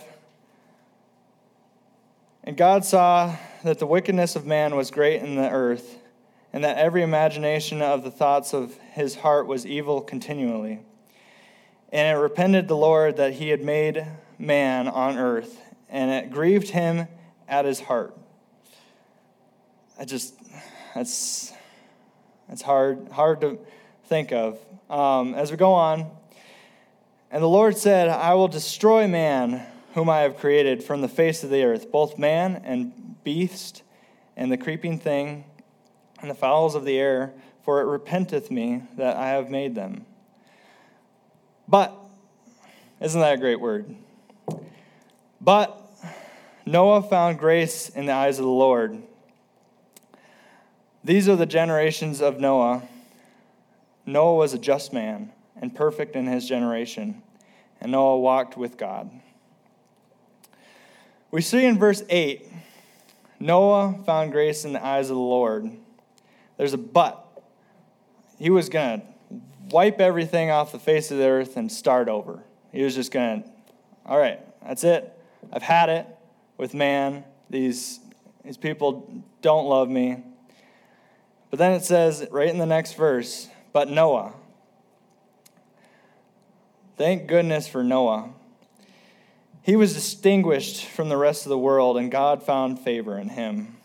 And 2.44 2.58
God 2.58 2.84
saw 2.84 3.36
that 3.64 3.80
the 3.80 3.86
wickedness 3.86 4.36
of 4.36 4.46
man 4.46 4.76
was 4.76 4.92
great 4.92 5.22
in 5.22 5.36
the 5.36 5.50
earth 5.50 5.98
and 6.54 6.63
that 6.63 6.77
every 6.77 7.01
imagination 7.01 7.82
of 7.82 8.04
the 8.04 8.12
thoughts 8.12 8.54
of 8.54 8.77
his 8.94 9.16
heart 9.16 9.48
was 9.48 9.66
evil 9.66 10.01
continually. 10.01 10.80
And 11.92 12.18
it 12.18 12.22
repented 12.22 12.68
the 12.68 12.77
Lord 12.77 13.18
that 13.18 13.34
he 13.34 13.50
had 13.50 13.62
made 13.62 14.06
man 14.38 14.88
on 14.88 15.18
earth, 15.18 15.60
and 15.89 16.12
it 16.12 16.32
grieved 16.32 16.70
him 16.70 17.08
at 17.48 17.66
his 17.66 17.80
heart. 17.80 18.16
I 20.00 20.06
just, 20.06 20.36
that's, 20.94 21.54
that's 22.48 22.62
hard, 22.62 23.10
hard 23.10 23.42
to 23.42 23.60
think 24.06 24.32
of. 24.32 24.60
Um, 24.89 25.34
as 25.34 25.51
we 25.51 25.58
go 25.58 25.74
on, 25.74 26.10
and 27.32 27.44
the 27.44 27.50
Lord 27.50 27.77
said, 27.77 28.10
I 28.10 28.36
will 28.36 28.48
destroy 28.48 29.08
man 29.08 29.66
whom 29.94 30.10
I 30.10 30.20
have 30.20 30.38
created 30.38 30.84
from 30.84 31.01
the 31.01 31.08
face 31.08 31.44
of 31.44 31.50
the 31.50 31.63
earth, 31.63 31.92
both 31.92 32.18
man 32.18 32.62
and 32.63 33.22
beast, 33.24 33.82
and 34.36 34.51
the 34.51 34.58
creeping 34.58 35.00
thing, 35.00 35.44
and 36.21 36.29
the 36.29 36.36
fowls 36.36 36.75
of 36.75 36.86
the 36.86 36.97
air, 36.97 37.33
for 37.63 37.81
it 37.81 37.86
repenteth 37.86 38.50
me 38.50 38.83
that 38.95 39.17
I 39.17 39.29
have 39.29 39.50
made 39.50 39.75
them. 39.75 40.05
But, 41.67 41.93
isn't 43.01 43.19
that 43.19 43.33
a 43.33 43.38
great 43.38 43.59
word? 43.59 43.95
But 45.41 45.79
Noah 46.65 47.03
found 47.03 47.39
grace 47.39 47.89
in 47.89 48.05
the 48.05 48.13
eyes 48.13 48.39
of 48.39 48.45
the 48.45 48.51
Lord. 48.51 49.01
These 51.03 51.29
are 51.29 51.36
the 51.36 51.45
generations 51.45 52.21
of 52.21 52.39
Noah. 52.39 52.83
Noah 54.05 54.36
was 54.36 54.53
a 54.53 54.59
just 54.59 54.93
man 54.93 55.31
and 55.62 55.74
perfect 55.74 56.15
in 56.15 56.27
his 56.27 56.47
generation, 56.47 57.21
and 57.79 57.91
Noah 57.91 58.19
walked 58.19 58.57
with 58.57 58.77
God. 58.77 59.09
We 61.31 61.41
see 61.41 61.65
in 61.65 61.77
verse 61.77 62.03
8 62.09 62.51
Noah 63.39 64.00
found 64.05 64.31
grace 64.31 64.65
in 64.65 64.74
the 64.74 64.83
eyes 64.83 65.09
of 65.09 65.15
the 65.15 65.21
Lord. 65.21 65.71
There's 66.58 66.74
a 66.74 66.78
but. 66.78 67.24
He 68.38 68.50
was 68.50 68.70
going 68.70 69.02
to 69.02 69.08
wipe 69.70 70.00
everything 70.00 70.50
off 70.50 70.72
the 70.72 70.80
face 70.80 71.12
of 71.12 71.18
the 71.18 71.26
earth 71.26 71.58
and 71.58 71.72
start 71.72 72.10
over. 72.10 72.44
He 72.72 72.84
was 72.84 72.96
just 72.96 73.12
going 73.12 73.44
to, 73.44 73.50
all 74.06 74.18
right, 74.18 74.40
that's 74.66 74.84
it. 74.84 75.14
I've 75.52 75.64
had 75.64 75.90
it 75.90 76.08
with 76.58 76.74
man. 76.74 77.24
These, 77.50 78.00
these 78.44 78.58
people 78.58 79.24
don't 79.42 79.68
love 79.68 79.90
me. 79.90 80.24
But 81.50 81.60
then 81.60 81.72
it 81.72 81.84
says 81.84 82.28
right 82.32 82.50
in 82.50 82.58
the 82.58 82.66
next 82.66 82.94
verse, 82.94 83.48
but 83.72 83.90
Noah. 83.90 84.34
Thank 86.98 87.28
goodness 87.28 87.68
for 87.68 87.84
Noah. 87.84 88.32
He 89.62 89.76
was 89.76 89.94
distinguished 89.94 90.86
from 90.86 91.10
the 91.10 91.18
rest 91.18 91.46
of 91.46 91.50
the 91.50 91.58
world, 91.58 91.98
and 91.98 92.10
God 92.12 92.42
found 92.42 92.80
favor 92.80 93.18
in 93.18 93.30
him. 93.30 93.76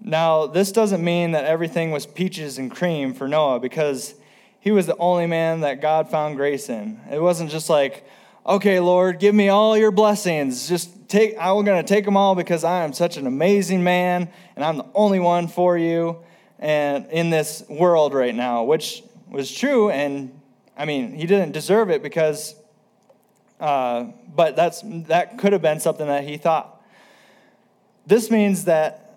Now, 0.00 0.46
this 0.46 0.72
doesn't 0.72 1.02
mean 1.02 1.32
that 1.32 1.44
everything 1.44 1.90
was 1.90 2.06
peaches 2.06 2.58
and 2.58 2.70
cream 2.70 3.14
for 3.14 3.26
Noah 3.28 3.60
because 3.60 4.14
he 4.60 4.70
was 4.70 4.86
the 4.86 4.96
only 4.96 5.26
man 5.26 5.60
that 5.60 5.80
God 5.80 6.10
found 6.10 6.36
grace 6.36 6.68
in. 6.68 7.00
It 7.10 7.20
wasn't 7.20 7.50
just 7.50 7.68
like, 7.68 8.04
okay, 8.46 8.80
Lord, 8.80 9.18
give 9.18 9.34
me 9.34 9.48
all 9.48 9.76
your 9.76 9.90
blessings. 9.90 10.68
Just 10.68 11.08
take, 11.08 11.34
I'm 11.38 11.64
going 11.64 11.84
to 11.84 11.86
take 11.86 12.04
them 12.04 12.16
all 12.16 12.34
because 12.34 12.64
I 12.64 12.84
am 12.84 12.92
such 12.92 13.16
an 13.16 13.26
amazing 13.26 13.82
man 13.82 14.28
and 14.56 14.64
I'm 14.64 14.78
the 14.78 14.86
only 14.94 15.20
one 15.20 15.48
for 15.48 15.76
you 15.76 16.18
and 16.58 17.06
in 17.10 17.30
this 17.30 17.64
world 17.68 18.14
right 18.14 18.34
now, 18.34 18.64
which 18.64 19.02
was 19.28 19.52
true. 19.52 19.90
And 19.90 20.40
I 20.76 20.84
mean, 20.84 21.12
he 21.12 21.26
didn't 21.26 21.52
deserve 21.52 21.90
it 21.90 22.02
because, 22.02 22.54
uh, 23.60 24.06
but 24.34 24.56
that's, 24.56 24.82
that 25.08 25.38
could 25.38 25.52
have 25.52 25.62
been 25.62 25.80
something 25.80 26.06
that 26.06 26.24
he 26.24 26.36
thought. 26.36 26.82
This 28.06 28.30
means 28.30 28.64
that 28.64 29.07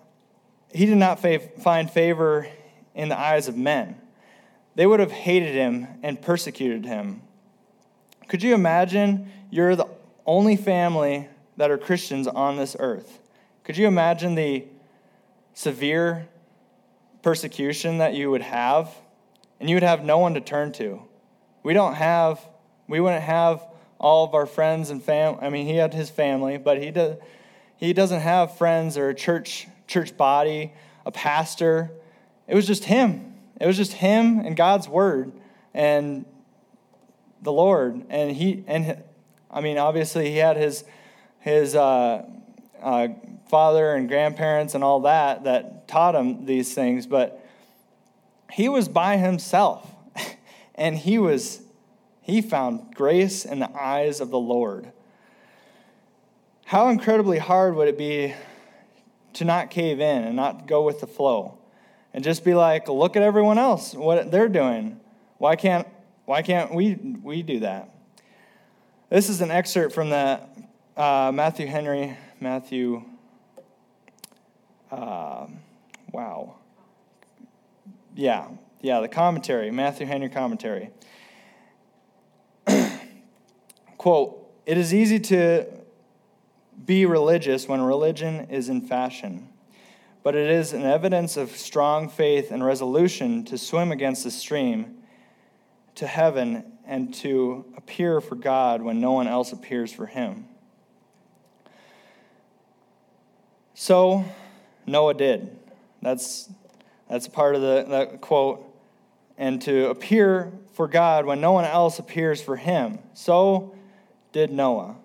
he 0.72 0.86
did 0.86 0.98
not 0.98 1.20
find 1.20 1.90
favor 1.90 2.46
in 2.94 3.08
the 3.08 3.18
eyes 3.18 3.48
of 3.48 3.56
men. 3.56 3.96
They 4.74 4.86
would 4.86 5.00
have 5.00 5.12
hated 5.12 5.54
him 5.54 5.86
and 6.02 6.20
persecuted 6.20 6.84
him. 6.86 7.22
Could 8.28 8.42
you 8.42 8.54
imagine 8.54 9.30
you're 9.50 9.76
the 9.76 9.88
only 10.24 10.56
family 10.56 11.28
that 11.56 11.70
are 11.70 11.78
Christians 11.78 12.26
on 12.26 12.56
this 12.56 12.74
earth? 12.78 13.20
Could 13.64 13.76
you 13.76 13.86
imagine 13.86 14.34
the 14.34 14.64
severe 15.54 16.28
persecution 17.22 17.98
that 17.98 18.14
you 18.14 18.30
would 18.30 18.42
have? 18.42 18.94
And 19.60 19.68
you 19.68 19.76
would 19.76 19.82
have 19.82 20.02
no 20.02 20.18
one 20.18 20.34
to 20.34 20.40
turn 20.40 20.72
to. 20.72 21.02
We 21.62 21.74
don't 21.74 21.94
have, 21.94 22.40
we 22.88 22.98
wouldn't 22.98 23.22
have 23.22 23.64
all 23.98 24.24
of 24.24 24.34
our 24.34 24.46
friends 24.46 24.90
and 24.90 25.02
family. 25.02 25.38
I 25.42 25.50
mean, 25.50 25.66
he 25.66 25.76
had 25.76 25.94
his 25.94 26.10
family, 26.10 26.56
but 26.56 26.82
he, 26.82 26.90
does, 26.90 27.16
he 27.76 27.92
doesn't 27.92 28.20
have 28.20 28.56
friends 28.56 28.96
or 28.96 29.10
a 29.10 29.14
church, 29.14 29.68
church 29.92 30.16
body, 30.16 30.72
a 31.04 31.12
pastor. 31.12 31.90
It 32.48 32.54
was 32.54 32.66
just 32.66 32.84
him. 32.84 33.34
It 33.60 33.66
was 33.66 33.76
just 33.76 33.92
him 33.92 34.40
and 34.40 34.56
God's 34.56 34.88
word. 34.88 35.32
And 35.74 36.24
the 37.42 37.52
Lord, 37.52 38.04
and 38.08 38.30
he 38.30 38.64
and 38.66 39.02
I 39.50 39.60
mean, 39.60 39.78
obviously 39.78 40.30
he 40.30 40.38
had 40.38 40.56
his 40.56 40.84
his 41.40 41.74
uh, 41.74 42.24
uh, 42.80 43.08
father 43.48 43.94
and 43.94 44.08
grandparents 44.08 44.74
and 44.74 44.84
all 44.84 45.00
that 45.00 45.44
that 45.44 45.88
taught 45.88 46.14
him 46.14 46.46
these 46.46 46.72
things, 46.72 47.06
but 47.06 47.44
he 48.50 48.68
was 48.68 48.88
by 48.88 49.16
himself, 49.16 49.90
and 50.74 50.96
he 50.96 51.18
was 51.18 51.62
he 52.20 52.40
found 52.40 52.94
grace 52.94 53.44
in 53.44 53.58
the 53.58 53.70
eyes 53.76 54.20
of 54.20 54.30
the 54.30 54.38
Lord. 54.38 54.92
How 56.66 56.88
incredibly 56.88 57.38
hard 57.38 57.74
would 57.74 57.88
it 57.88 57.98
be 57.98 58.34
to 59.34 59.44
not 59.44 59.70
cave 59.70 60.00
in 60.00 60.24
and 60.24 60.36
not 60.36 60.66
go 60.66 60.82
with 60.82 61.00
the 61.00 61.06
flow 61.06 61.58
and 62.14 62.22
just 62.22 62.44
be 62.44 62.54
like, 62.54 62.88
look 62.88 63.16
at 63.16 63.22
everyone 63.22 63.58
else, 63.58 63.94
what 63.94 64.30
they're 64.30 64.48
doing. 64.48 65.00
Why 65.38 65.56
can't 65.56 65.86
why 66.24 66.42
can't 66.42 66.72
we, 66.72 66.94
we 66.94 67.42
do 67.42 67.60
that? 67.60 67.90
This 69.10 69.28
is 69.28 69.40
an 69.40 69.50
excerpt 69.50 69.92
from 69.94 70.10
the 70.10 70.40
uh, 70.96 71.32
Matthew 71.34 71.66
Henry, 71.66 72.16
Matthew, 72.40 73.04
uh, 74.90 75.46
wow. 76.12 76.54
Yeah, 78.14 78.48
yeah, 78.80 79.00
the 79.00 79.08
commentary, 79.08 79.70
Matthew 79.70 80.06
Henry 80.06 80.28
commentary. 80.28 80.90
Quote, 83.98 84.52
it 84.64 84.78
is 84.78 84.94
easy 84.94 85.18
to 85.18 85.66
be 86.84 87.06
religious 87.06 87.68
when 87.68 87.80
religion 87.80 88.46
is 88.50 88.68
in 88.68 88.80
fashion, 88.80 89.48
but 90.22 90.34
it 90.34 90.50
is 90.50 90.72
an 90.72 90.82
evidence 90.82 91.36
of 91.36 91.50
strong 91.50 92.08
faith 92.08 92.50
and 92.50 92.64
resolution 92.64 93.44
to 93.44 93.58
swim 93.58 93.92
against 93.92 94.24
the 94.24 94.30
stream 94.30 94.96
to 95.94 96.06
heaven 96.06 96.64
and 96.86 97.14
to 97.14 97.64
appear 97.76 98.20
for 98.20 98.34
God 98.34 98.82
when 98.82 99.00
no 99.00 99.12
one 99.12 99.28
else 99.28 99.52
appears 99.52 99.92
for 99.92 100.06
him. 100.06 100.46
So 103.74 104.24
Noah 104.86 105.14
did. 105.14 105.56
That's, 106.00 106.48
that's 107.08 107.28
part 107.28 107.54
of 107.54 107.62
the 107.62 108.18
quote. 108.20 108.68
And 109.38 109.60
to 109.62 109.88
appear 109.88 110.52
for 110.74 110.86
God 110.86 111.24
when 111.24 111.40
no 111.40 111.52
one 111.52 111.64
else 111.64 111.98
appears 111.98 112.42
for 112.42 112.56
him. 112.56 112.98
So 113.14 113.74
did 114.32 114.50
Noah. 114.50 114.96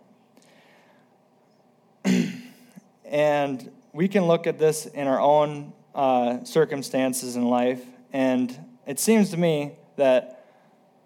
And 3.10 3.72
we 3.94 4.08
can 4.08 4.26
look 4.26 4.48
at 4.48 4.60
this 4.60 4.86
in 4.86 5.08
our 5.08 5.20
own 5.20 5.74
uh, 5.96 6.44
circumstances 6.44 7.36
in 7.36 7.46
life. 7.46 7.84
And 8.14 8.58
it 8.86 9.00
seems 9.00 9.32
to 9.32 9.38
me 9.38 9.74
that 9.96 10.46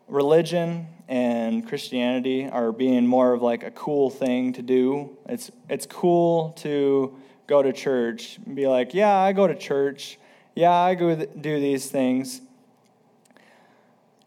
religion 0.08 0.88
and 1.08 1.68
Christianity 1.68 2.48
are 2.48 2.72
being 2.72 3.08
more 3.08 3.34
of 3.34 3.42
like 3.42 3.64
a 3.64 3.72
cool 3.72 4.10
thing 4.10 4.54
to 4.54 4.62
do. 4.62 5.18
It's 5.28 5.52
it's 5.70 5.86
cool 5.86 6.52
to 6.60 7.16
go 7.48 7.62
to 7.62 7.74
church 7.74 8.40
and 8.46 8.56
be 8.56 8.68
like, 8.68 8.94
yeah, 8.94 9.18
I 9.18 9.34
go 9.34 9.48
to 9.48 9.56
church. 9.56 10.18
Yeah, 10.56 10.72
I 10.72 10.96
go 10.96 11.16
do 11.16 11.60
these 11.60 11.90
things. 11.90 12.42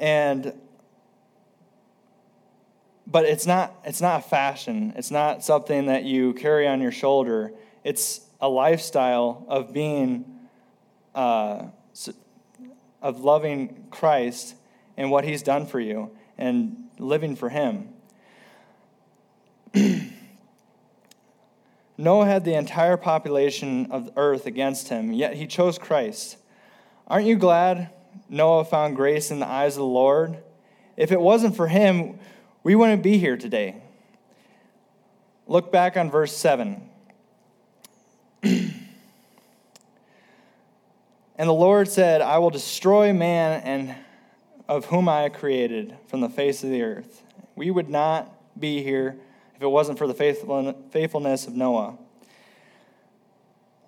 And 0.01 0.53
but 3.07 3.25
it's 3.25 3.47
not 3.47 3.75
it's 3.85 4.01
not 4.01 4.21
a 4.21 4.29
fashion. 4.29 4.93
It's 4.97 5.11
not 5.11 5.45
something 5.45 5.87
that 5.87 6.05
you 6.05 6.35
carry 6.35 6.67
on 6.67 6.81
your 6.81 6.93
shoulder. 6.93 7.53
It's 7.85 8.23
a 8.41 8.49
lifestyle 8.49 9.45
of 9.49 9.73
being 9.73 10.25
uh, 11.15 11.67
of 13.01 13.21
loving 13.21 13.87
Christ 13.91 14.55
and 14.97 15.11
what 15.11 15.25
he's 15.25 15.43
done 15.43 15.67
for 15.67 15.79
you 15.79 16.11
and 16.39 16.89
living 16.99 17.37
for 17.37 17.51
him. 17.51 17.91
Noah 21.99 22.27
had 22.27 22.45
the 22.45 22.55
entire 22.55 22.97
population 22.97 23.89
of 23.91 24.07
the 24.07 24.13
earth 24.17 24.47
against 24.47 24.89
him, 24.89 25.13
yet 25.13 25.35
he 25.35 25.47
chose 25.47 25.79
Christ. 25.79 26.39
Aren't 27.07 27.27
you 27.27 27.37
glad 27.37 27.91
Noah 28.29 28.65
found 28.65 28.97
grace 28.97 29.31
in 29.31 29.39
the 29.39 29.47
eyes 29.47 29.75
of 29.75 29.81
the 29.81 29.85
Lord? 29.85 30.39
If 30.97 31.13
it 31.13 31.21
wasn't 31.21 31.55
for 31.57 31.69
him, 31.69 32.19
we 32.63 32.75
wouldn't 32.75 33.03
be 33.03 33.19
here 33.19 33.37
today. 33.37 33.83
Look 35.47 35.71
back 35.71 35.97
on 35.97 36.11
verse 36.11 36.35
7. 36.35 36.91
The 41.49 41.55
Lord 41.55 41.89
said, 41.89 42.21
I 42.21 42.39
will 42.39 42.51
destroy 42.51 43.13
man 43.13 43.61
and 43.63 43.97
of 44.69 44.87
whom 44.87 45.09
I 45.09 45.29
created 45.29 45.97
from 46.07 46.21
the 46.21 46.29
face 46.29 46.63
of 46.63 46.71
the 46.71 46.83
earth. 46.83 47.23
We 47.57 47.71
would 47.71 47.91
not 47.91 48.31
be 48.59 48.83
here 48.83 49.17
if 49.57 49.63
it 49.63 49.67
wasn't 49.67 49.99
for 49.99 50.07
the 50.07 50.15
faithfulness 50.15 51.47
of 51.47 51.55
Noah. 51.55 51.99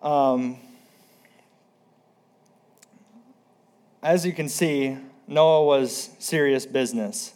Um, 0.02 0.58
as 4.02 4.26
you 4.26 4.32
can 4.32 4.48
see, 4.48 4.96
Noah 5.26 5.64
was 5.64 6.10
serious 6.18 6.66
business. 6.66 7.32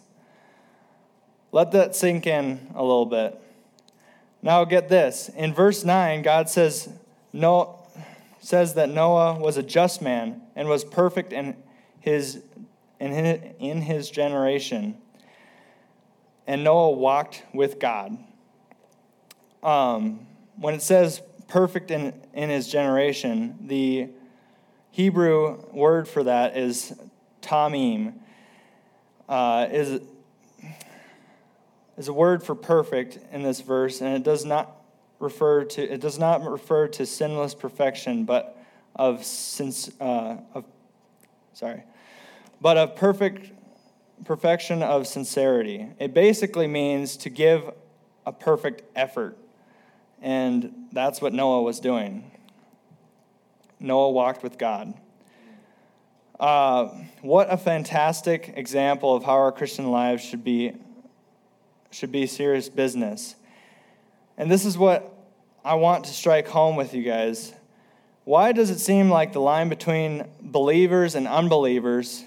Let 1.52 1.72
that 1.72 1.96
sink 1.96 2.26
in 2.26 2.70
a 2.74 2.82
little 2.82 3.06
bit. 3.06 3.40
Now 4.42 4.64
get 4.64 4.88
this. 4.88 5.28
In 5.30 5.52
verse 5.52 5.84
9, 5.84 6.22
God 6.22 6.48
says, 6.48 6.88
no, 7.32 7.79
says 8.40 8.74
that 8.74 8.88
Noah 8.88 9.38
was 9.38 9.56
a 9.56 9.62
just 9.62 10.02
man 10.02 10.42
and 10.56 10.68
was 10.68 10.84
perfect 10.84 11.32
in 11.32 11.56
his, 12.00 12.42
in 12.98 13.12
his, 13.12 13.40
in 13.58 13.82
his 13.82 14.10
generation. 14.10 14.96
And 16.46 16.64
Noah 16.64 16.90
walked 16.90 17.44
with 17.54 17.78
God. 17.78 18.18
Um, 19.62 20.26
when 20.56 20.74
it 20.74 20.82
says 20.82 21.22
perfect 21.48 21.90
in, 21.90 22.14
in 22.32 22.50
his 22.50 22.68
generation, 22.68 23.58
the 23.66 24.08
Hebrew 24.90 25.62
word 25.72 26.08
for 26.08 26.24
that 26.24 26.56
is 26.56 26.98
tamim. 27.42 28.14
Uh, 29.28 29.68
is 29.70 30.00
is 31.96 32.08
a 32.08 32.12
word 32.12 32.42
for 32.42 32.54
perfect 32.54 33.18
in 33.30 33.42
this 33.42 33.60
verse, 33.60 34.00
and 34.00 34.16
it 34.16 34.22
does 34.22 34.44
not 34.44 34.79
refer 35.20 35.64
to 35.64 35.82
it 35.82 36.00
does 36.00 36.18
not 36.18 36.44
refer 36.44 36.88
to 36.88 37.06
sinless 37.06 37.54
perfection, 37.54 38.24
but 38.24 38.56
of 38.96 39.24
since 39.24 39.90
uh, 40.00 40.38
of 40.54 40.64
sorry, 41.52 41.84
but 42.60 42.76
of 42.76 42.96
perfect 42.96 43.52
perfection 44.24 44.82
of 44.82 45.06
sincerity. 45.06 45.88
It 46.00 46.12
basically 46.12 46.66
means 46.66 47.16
to 47.18 47.30
give 47.30 47.70
a 48.26 48.32
perfect 48.32 48.82
effort, 48.96 49.36
and 50.20 50.88
that's 50.90 51.22
what 51.22 51.32
Noah 51.32 51.62
was 51.62 51.78
doing. 51.78 52.32
Noah 53.78 54.10
walked 54.10 54.42
with 54.42 54.58
God. 54.58 54.94
Uh, 56.38 56.88
what 57.20 57.52
a 57.52 57.56
fantastic 57.58 58.54
example 58.56 59.14
of 59.14 59.24
how 59.24 59.32
our 59.32 59.52
Christian 59.52 59.90
lives 59.90 60.24
should 60.24 60.42
be 60.42 60.72
should 61.90 62.12
be 62.12 62.26
serious 62.26 62.68
business. 62.68 63.34
And 64.40 64.50
this 64.50 64.64
is 64.64 64.78
what 64.78 65.14
I 65.62 65.74
want 65.74 66.06
to 66.06 66.12
strike 66.14 66.48
home 66.48 66.74
with 66.74 66.94
you 66.94 67.02
guys. 67.02 67.52
Why 68.24 68.52
does 68.52 68.70
it 68.70 68.78
seem 68.78 69.10
like 69.10 69.34
the 69.34 69.38
line 69.38 69.68
between 69.68 70.26
believers 70.40 71.14
and 71.14 71.28
unbelievers 71.28 72.24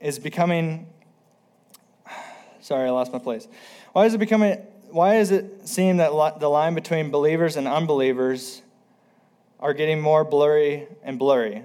is 0.00 0.18
becoming 0.18 0.88
sorry, 2.60 2.88
I 2.88 2.90
lost 2.90 3.12
my 3.12 3.20
place. 3.20 3.46
Why 3.92 4.06
is 4.06 4.14
it 4.14 4.18
becoming 4.18 4.58
why 4.90 5.18
does 5.18 5.30
it 5.30 5.68
seem 5.68 5.98
that 5.98 6.10
the 6.40 6.50
line 6.50 6.74
between 6.74 7.12
believers 7.12 7.54
and 7.54 7.68
unbelievers 7.68 8.60
are 9.60 9.74
getting 9.74 10.00
more 10.00 10.24
blurry 10.24 10.88
and 11.04 11.20
blurry? 11.20 11.62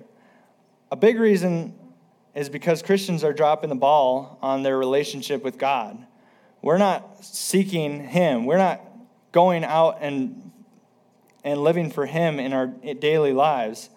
A 0.92 0.96
big 0.96 1.20
reason 1.20 1.74
is 2.36 2.48
because 2.48 2.84
Christians 2.84 3.24
are 3.24 3.34
dropping 3.34 3.72
the 3.72 3.76
ball 3.76 4.38
on 4.40 4.62
their 4.62 4.78
relationship 4.78 5.44
with 5.44 5.58
God 5.58 6.06
we're 6.64 6.78
not 6.78 7.24
seeking 7.24 8.08
Him. 8.08 8.46
We're 8.46 8.58
not 8.58 8.80
going 9.34 9.66
out 9.66 9.98
and, 10.00 10.52
and 11.44 11.62
living 11.62 11.92
for 11.92 12.06
Him 12.06 12.40
in 12.40 12.54
our 12.54 12.68
daily 12.68 13.34
lives. 13.34 13.90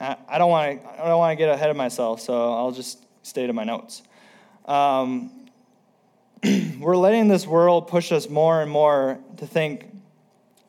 I 0.00 0.38
don't 0.38 0.50
want 0.50 0.82
to. 0.82 1.04
I 1.04 1.06
don't 1.06 1.18
want 1.18 1.32
to 1.32 1.36
get 1.36 1.48
ahead 1.48 1.70
of 1.70 1.76
myself, 1.76 2.20
so 2.20 2.52
I'll 2.52 2.72
just 2.72 2.98
stay 3.22 3.46
to 3.46 3.52
my 3.52 3.62
notes. 3.62 4.02
Um, 4.64 5.46
we're 6.80 6.96
letting 6.96 7.28
this 7.28 7.46
world 7.46 7.86
push 7.86 8.10
us 8.10 8.28
more 8.28 8.60
and 8.60 8.68
more 8.68 9.20
to 9.36 9.46
think 9.46 9.86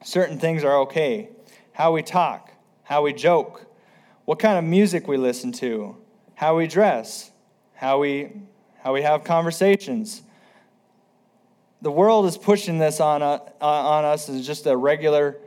certain 0.04 0.38
things 0.38 0.64
are 0.64 0.82
okay. 0.82 1.30
How 1.74 1.92
we 1.92 2.04
talk, 2.04 2.52
how 2.84 3.02
we 3.02 3.14
joke, 3.14 3.66
what 4.26 4.38
kind 4.38 4.60
of 4.60 4.64
music 4.64 5.08
we 5.08 5.18
listen 5.18 5.52
to, 5.54 5.98
how 6.36 6.56
we 6.58 6.68
dress, 6.68 7.32
how 7.74 8.00
we 8.00 8.32
how 8.84 8.94
we 8.94 9.02
have 9.02 9.24
conversations, 9.24 10.22
the 11.86 11.92
world 11.92 12.26
is 12.26 12.36
pushing 12.36 12.80
this 12.80 13.00
on, 13.00 13.22
uh, 13.22 13.38
on 13.62 14.06
us 14.06 14.28
as 14.28 14.44
just 14.44 14.66
a 14.66 14.76
regular, 14.76 15.38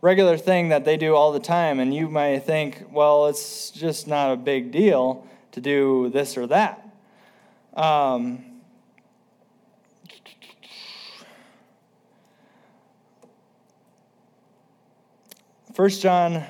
regular 0.00 0.36
thing 0.36 0.68
that 0.68 0.84
they 0.84 0.96
do 0.96 1.16
all 1.16 1.32
the 1.32 1.40
time. 1.40 1.80
And 1.80 1.92
you 1.92 2.08
might 2.08 2.44
think, 2.44 2.84
well, 2.92 3.26
it's 3.26 3.72
just 3.72 4.06
not 4.06 4.32
a 4.32 4.36
big 4.36 4.70
deal 4.70 5.26
to 5.50 5.60
do 5.60 6.08
this 6.10 6.38
or 6.38 6.46
that. 6.46 6.88
Um, 7.74 8.44
First 15.74 16.02
John, 16.02 16.44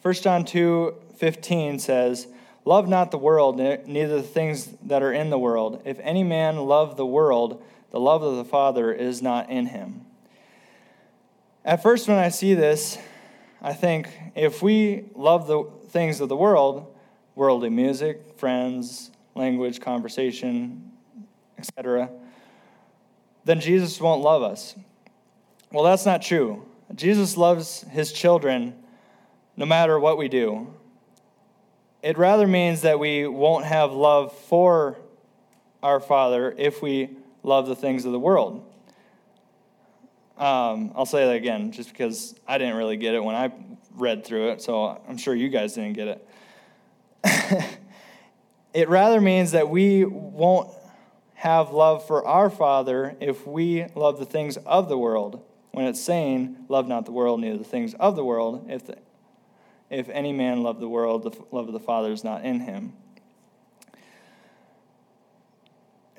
1 0.00 0.14
John 0.14 0.46
2 0.46 0.94
15 1.18 1.78
says, 1.80 2.28
Love 2.64 2.88
not 2.88 3.10
the 3.10 3.18
world, 3.18 3.58
neither 3.58 4.16
the 4.16 4.22
things 4.22 4.70
that 4.84 5.02
are 5.02 5.12
in 5.12 5.28
the 5.28 5.38
world. 5.38 5.82
If 5.84 5.98
any 6.00 6.24
man 6.24 6.56
love 6.56 6.96
the 6.96 7.04
world, 7.04 7.62
the 7.90 8.00
love 8.00 8.22
of 8.22 8.36
the 8.36 8.44
Father 8.44 8.92
is 8.92 9.20
not 9.20 9.50
in 9.50 9.66
him. 9.66 10.06
At 11.64 11.82
first, 11.82 12.08
when 12.08 12.18
I 12.18 12.28
see 12.28 12.54
this, 12.54 12.98
I 13.60 13.74
think 13.74 14.08
if 14.34 14.62
we 14.62 15.04
love 15.14 15.46
the 15.46 15.64
things 15.88 16.20
of 16.20 16.28
the 16.28 16.36
world, 16.36 16.94
worldly 17.34 17.68
music, 17.68 18.38
friends, 18.38 19.10
language, 19.34 19.80
conversation, 19.80 20.90
etc., 21.58 22.10
then 23.44 23.60
Jesus 23.60 24.00
won't 24.00 24.22
love 24.22 24.42
us. 24.42 24.74
Well, 25.72 25.84
that's 25.84 26.06
not 26.06 26.22
true. 26.22 26.64
Jesus 26.94 27.36
loves 27.36 27.82
his 27.90 28.12
children 28.12 28.74
no 29.56 29.66
matter 29.66 29.98
what 29.98 30.18
we 30.18 30.28
do. 30.28 30.74
It 32.02 32.16
rather 32.16 32.46
means 32.46 32.82
that 32.82 32.98
we 32.98 33.26
won't 33.26 33.66
have 33.66 33.92
love 33.92 34.32
for 34.32 34.96
our 35.82 36.00
Father 36.00 36.54
if 36.56 36.82
we 36.82 37.10
love 37.42 37.66
the 37.66 37.76
things 37.76 38.04
of 38.04 38.12
the 38.12 38.18
world. 38.18 38.66
Um, 40.36 40.92
I'll 40.94 41.06
say 41.06 41.26
that 41.26 41.36
again 41.36 41.70
just 41.70 41.90
because 41.90 42.34
I 42.48 42.58
didn't 42.58 42.76
really 42.76 42.96
get 42.96 43.14
it 43.14 43.22
when 43.22 43.36
I 43.36 43.52
read 43.94 44.24
through 44.24 44.50
it, 44.50 44.62
so 44.62 45.00
I'm 45.06 45.18
sure 45.18 45.34
you 45.34 45.50
guys 45.50 45.74
didn't 45.74 45.92
get 45.92 46.08
it. 46.08 46.28
it 48.74 48.88
rather 48.88 49.20
means 49.20 49.52
that 49.52 49.68
we 49.68 50.04
won't 50.04 50.70
have 51.34 51.70
love 51.70 52.06
for 52.06 52.26
our 52.26 52.50
Father 52.50 53.16
if 53.20 53.46
we 53.46 53.86
love 53.94 54.18
the 54.18 54.26
things 54.26 54.56
of 54.58 54.88
the 54.88 54.98
world. 54.98 55.42
When 55.72 55.86
it's 55.86 56.00
saying, 56.00 56.56
Love 56.68 56.88
not 56.88 57.06
the 57.06 57.12
world, 57.12 57.40
neither 57.40 57.58
the 57.58 57.64
things 57.64 57.94
of 57.94 58.16
the 58.16 58.24
world, 58.24 58.66
if, 58.68 58.86
the, 58.86 58.98
if 59.88 60.08
any 60.08 60.32
man 60.32 60.62
love 60.62 60.80
the 60.80 60.88
world, 60.88 61.22
the 61.22 61.30
love 61.50 61.66
of 61.66 61.72
the 61.72 61.80
Father 61.80 62.12
is 62.12 62.24
not 62.24 62.44
in 62.44 62.60
him. 62.60 62.94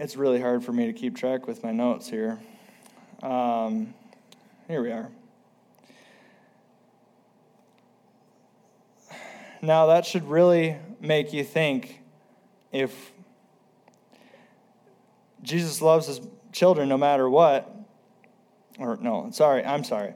It's 0.01 0.15
really 0.15 0.41
hard 0.41 0.63
for 0.63 0.73
me 0.73 0.87
to 0.87 0.93
keep 0.93 1.15
track 1.15 1.45
with 1.45 1.63
my 1.63 1.71
notes 1.71 2.09
here. 2.09 2.39
Um, 3.21 3.93
here 4.67 4.81
we 4.81 4.91
are. 4.91 5.11
Now, 9.61 9.85
that 9.85 10.07
should 10.07 10.27
really 10.27 10.75
make 10.99 11.33
you 11.33 11.43
think 11.43 12.01
if 12.71 13.11
Jesus 15.43 15.83
loves 15.83 16.07
his 16.07 16.19
children 16.51 16.89
no 16.89 16.97
matter 16.97 17.29
what, 17.29 17.71
or 18.79 18.97
no, 18.97 19.29
sorry, 19.31 19.63
I'm 19.63 19.83
sorry. 19.83 20.15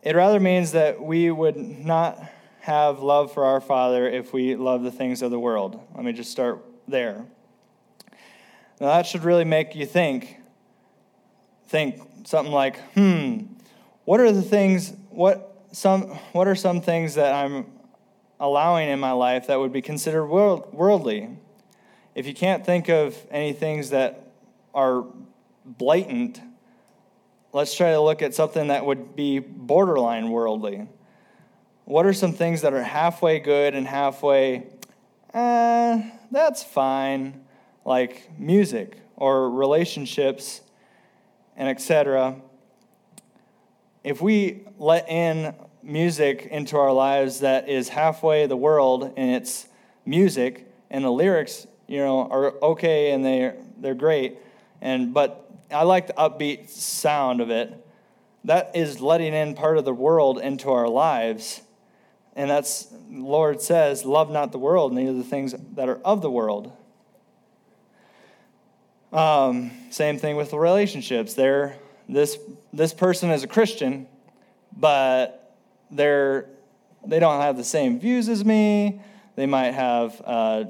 It 0.00 0.16
rather 0.16 0.40
means 0.40 0.72
that 0.72 1.02
we 1.02 1.30
would 1.30 1.58
not 1.58 2.18
have 2.60 3.00
love 3.00 3.30
for 3.34 3.44
our 3.44 3.60
Father 3.60 4.08
if 4.08 4.32
we 4.32 4.56
love 4.56 4.82
the 4.82 4.90
things 4.90 5.20
of 5.20 5.30
the 5.30 5.38
world. 5.38 5.78
Let 5.94 6.02
me 6.02 6.14
just 6.14 6.30
start 6.30 6.64
there. 6.88 7.26
Now, 8.80 8.88
that 8.88 9.06
should 9.06 9.24
really 9.24 9.44
make 9.44 9.74
you 9.74 9.86
think. 9.86 10.36
Think 11.68 12.00
something 12.24 12.52
like, 12.52 12.78
hmm, 12.92 13.44
what 14.04 14.20
are 14.20 14.30
the 14.30 14.42
things, 14.42 14.92
what, 15.10 15.64
some, 15.72 16.02
what 16.32 16.46
are 16.46 16.54
some 16.54 16.80
things 16.80 17.14
that 17.14 17.34
I'm 17.34 17.66
allowing 18.38 18.88
in 18.88 19.00
my 19.00 19.12
life 19.12 19.46
that 19.46 19.58
would 19.58 19.72
be 19.72 19.82
considered 19.82 20.26
world, 20.26 20.72
worldly? 20.72 21.30
If 22.14 22.26
you 22.26 22.34
can't 22.34 22.64
think 22.64 22.88
of 22.88 23.16
any 23.30 23.52
things 23.52 23.90
that 23.90 24.32
are 24.74 25.04
blatant, 25.64 26.40
let's 27.52 27.74
try 27.74 27.92
to 27.92 28.00
look 28.00 28.20
at 28.20 28.34
something 28.34 28.68
that 28.68 28.84
would 28.84 29.16
be 29.16 29.38
borderline 29.38 30.30
worldly. 30.30 30.86
What 31.86 32.04
are 32.04 32.12
some 32.12 32.32
things 32.32 32.60
that 32.60 32.74
are 32.74 32.82
halfway 32.82 33.38
good 33.38 33.74
and 33.74 33.86
halfway, 33.86 34.66
eh, 35.32 36.10
that's 36.30 36.62
fine? 36.62 37.45
Like 37.86 38.38
music 38.38 38.98
or 39.16 39.48
relationships 39.48 40.60
and 41.56 41.68
etc. 41.68 42.36
If 44.04 44.20
we 44.20 44.64
let 44.78 45.08
in 45.08 45.54
music 45.82 46.48
into 46.50 46.76
our 46.76 46.92
lives 46.92 47.40
that 47.40 47.68
is 47.68 47.88
halfway 47.88 48.46
the 48.46 48.56
world 48.56 49.14
and 49.16 49.30
its 49.30 49.68
music 50.04 50.70
and 50.90 51.04
the 51.04 51.10
lyrics, 51.10 51.66
you 51.86 51.98
know, 51.98 52.28
are 52.28 52.52
okay 52.62 53.12
and 53.12 53.24
they 53.24 53.54
they're 53.78 53.94
great 53.94 54.36
and 54.80 55.14
but 55.14 55.48
I 55.72 55.84
like 55.84 56.08
the 56.08 56.12
upbeat 56.14 56.68
sound 56.68 57.40
of 57.40 57.50
it. 57.50 57.72
that 58.44 58.76
is 58.76 59.00
letting 59.00 59.34
in 59.34 59.54
part 59.54 59.78
of 59.78 59.84
the 59.84 59.94
world 59.94 60.38
into 60.38 60.70
our 60.70 60.88
lives. 60.88 61.62
And 62.36 62.48
that's, 62.48 62.86
Lord 63.10 63.60
says, 63.60 64.04
love 64.04 64.30
not 64.30 64.52
the 64.52 64.58
world, 64.58 64.92
neither 64.92 65.14
the 65.14 65.24
things 65.24 65.54
that 65.74 65.88
are 65.88 65.98
of 66.04 66.22
the 66.22 66.30
world. 66.30 66.70
Um, 69.16 69.70
same 69.88 70.18
thing 70.18 70.36
with 70.36 70.50
the 70.50 70.58
relationships. 70.58 71.32
They're, 71.32 71.78
this, 72.06 72.36
this 72.74 72.92
person 72.92 73.30
is 73.30 73.42
a 73.44 73.46
Christian, 73.46 74.06
but 74.76 75.56
they're, 75.90 76.50
they 77.06 77.18
don't 77.18 77.40
have 77.40 77.56
the 77.56 77.64
same 77.64 77.98
views 77.98 78.28
as 78.28 78.44
me. 78.44 79.00
They 79.34 79.46
might 79.46 79.72
have 79.72 80.20
uh, 80.22 80.64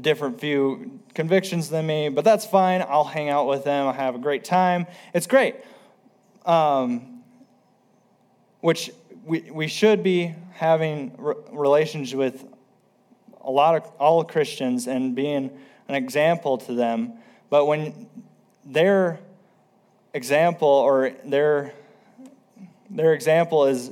different 0.00 0.40
few 0.40 0.98
convictions 1.12 1.68
than 1.68 1.86
me, 1.86 2.08
but 2.08 2.24
that's 2.24 2.46
fine. 2.46 2.82
I'll 2.88 3.04
hang 3.04 3.28
out 3.28 3.46
with 3.46 3.64
them. 3.64 3.86
I'll 3.86 3.92
have 3.92 4.14
a 4.14 4.18
great 4.18 4.42
time. 4.42 4.86
It's 5.12 5.26
great. 5.26 5.56
Um, 6.46 7.22
which 8.60 8.90
we, 9.26 9.50
we 9.50 9.68
should 9.68 10.02
be 10.02 10.34
having 10.54 11.14
re- 11.18 11.34
relations 11.52 12.14
with 12.14 12.46
a 13.42 13.50
lot 13.50 13.76
of 13.76 13.84
all 13.98 14.24
Christians 14.24 14.86
and 14.86 15.14
being 15.14 15.50
an 15.86 15.96
example 15.96 16.56
to 16.56 16.72
them. 16.72 17.12
But 17.50 17.66
when 17.66 18.08
their 18.64 19.20
example 20.14 20.68
or 20.68 21.12
their 21.24 21.72
their 22.88 23.12
example 23.14 23.64
is 23.64 23.90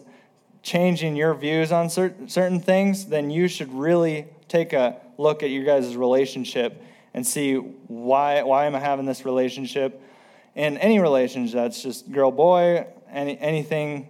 changing 0.63 1.17
your 1.17 1.35
views 1.35 1.73
on 1.73 1.91
certain 1.91 2.29
certain 2.29 2.61
things, 2.61 3.07
then 3.07 3.31
you 3.31 3.49
should 3.49 3.73
really 3.73 4.27
take 4.49 4.73
a 4.73 4.97
look 5.19 5.43
at 5.43 5.51
your 5.51 5.65
guys' 5.65 5.97
relationship 5.97 6.83
and 7.13 7.27
see 7.27 7.57
why 7.57 8.43
why 8.43 8.67
am 8.67 8.75
I 8.75 8.81
having 8.81 9.07
this 9.07 9.25
relationship? 9.25 10.01
In 10.55 10.79
any 10.79 11.01
relationship, 11.01 11.55
that's 11.55 11.83
just 11.83 12.11
girl 12.11 12.31
boy, 12.31 12.87
any 13.11 13.39
anything 13.39 14.09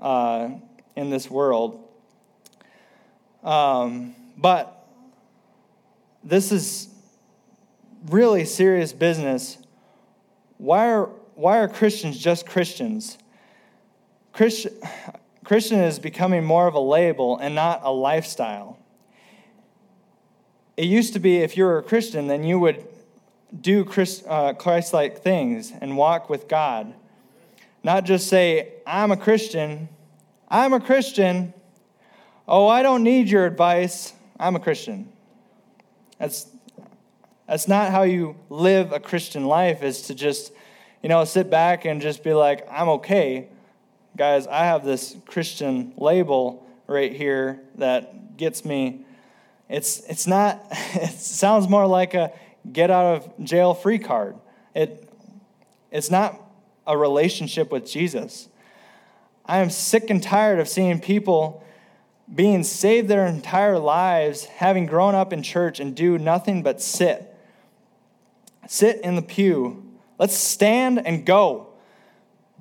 uh, 0.00 0.50
in 0.96 1.10
this 1.10 1.30
world. 1.30 1.80
Um, 3.42 4.14
but 4.38 4.86
this 6.22 6.52
is 6.52 6.88
really 8.08 8.44
serious 8.44 8.92
business. 8.92 9.58
Why 10.58 10.90
are 10.90 11.10
why 11.34 11.58
are 11.58 11.68
Christians 11.68 12.18
just 12.18 12.46
Christians? 12.46 13.18
Christian, 14.32 14.72
Christian 15.44 15.80
is 15.80 15.98
becoming 15.98 16.44
more 16.44 16.66
of 16.66 16.74
a 16.74 16.80
label 16.80 17.38
and 17.38 17.54
not 17.54 17.80
a 17.82 17.92
lifestyle. 17.92 18.78
It 20.76 20.86
used 20.86 21.12
to 21.12 21.18
be 21.18 21.38
if 21.38 21.56
you 21.56 21.64
were 21.64 21.78
a 21.78 21.82
Christian, 21.82 22.26
then 22.26 22.42
you 22.44 22.58
would 22.58 22.86
do 23.60 23.84
Christ 23.84 24.24
uh, 24.26 24.54
like 24.92 25.22
things 25.22 25.72
and 25.80 25.96
walk 25.96 26.28
with 26.28 26.48
God. 26.48 26.94
Not 27.82 28.04
just 28.04 28.28
say, 28.28 28.72
I'm 28.86 29.12
a 29.12 29.16
Christian, 29.16 29.88
I'm 30.48 30.72
a 30.72 30.80
Christian. 30.80 31.52
Oh, 32.46 32.66
I 32.66 32.82
don't 32.82 33.02
need 33.02 33.28
your 33.28 33.46
advice. 33.46 34.12
I'm 34.38 34.56
a 34.56 34.60
Christian. 34.60 35.10
That's, 36.18 36.46
that's 37.46 37.68
not 37.68 37.90
how 37.90 38.02
you 38.02 38.36
live 38.48 38.92
a 38.92 39.00
Christian 39.00 39.44
life, 39.46 39.82
is 39.82 40.02
to 40.02 40.14
just, 40.14 40.52
you 41.02 41.08
know, 41.08 41.24
sit 41.24 41.50
back 41.50 41.84
and 41.84 42.00
just 42.00 42.24
be 42.24 42.32
like, 42.32 42.66
I'm 42.70 42.88
okay. 42.90 43.48
Guys, 44.16 44.46
I 44.46 44.64
have 44.64 44.84
this 44.84 45.16
Christian 45.26 45.92
label 45.96 46.66
right 46.86 47.12
here 47.12 47.60
that 47.76 48.36
gets 48.36 48.64
me. 48.64 49.04
It's, 49.68 50.00
it's 50.08 50.26
not, 50.26 50.66
it 50.70 51.18
sounds 51.18 51.68
more 51.68 51.86
like 51.86 52.14
a 52.14 52.32
get 52.70 52.90
out 52.90 53.16
of 53.16 53.44
jail 53.44 53.74
free 53.74 53.98
card. 53.98 54.36
It, 54.74 55.08
it's 55.90 56.10
not 56.10 56.40
a 56.86 56.96
relationship 56.96 57.70
with 57.70 57.90
Jesus. 57.90 58.48
I 59.46 59.58
am 59.58 59.68
sick 59.68 60.08
and 60.08 60.22
tired 60.22 60.58
of 60.58 60.68
seeing 60.68 61.00
people 61.00 61.62
being 62.32 62.64
saved 62.64 63.08
their 63.08 63.26
entire 63.26 63.78
lives, 63.78 64.46
having 64.46 64.86
grown 64.86 65.14
up 65.14 65.32
in 65.32 65.42
church, 65.42 65.78
and 65.78 65.94
do 65.94 66.16
nothing 66.18 66.62
but 66.62 66.80
sit. 66.80 67.33
Sit 68.68 69.00
in 69.02 69.16
the 69.16 69.22
pew. 69.22 69.84
Let's 70.18 70.34
stand 70.34 71.06
and 71.06 71.26
go. 71.26 71.68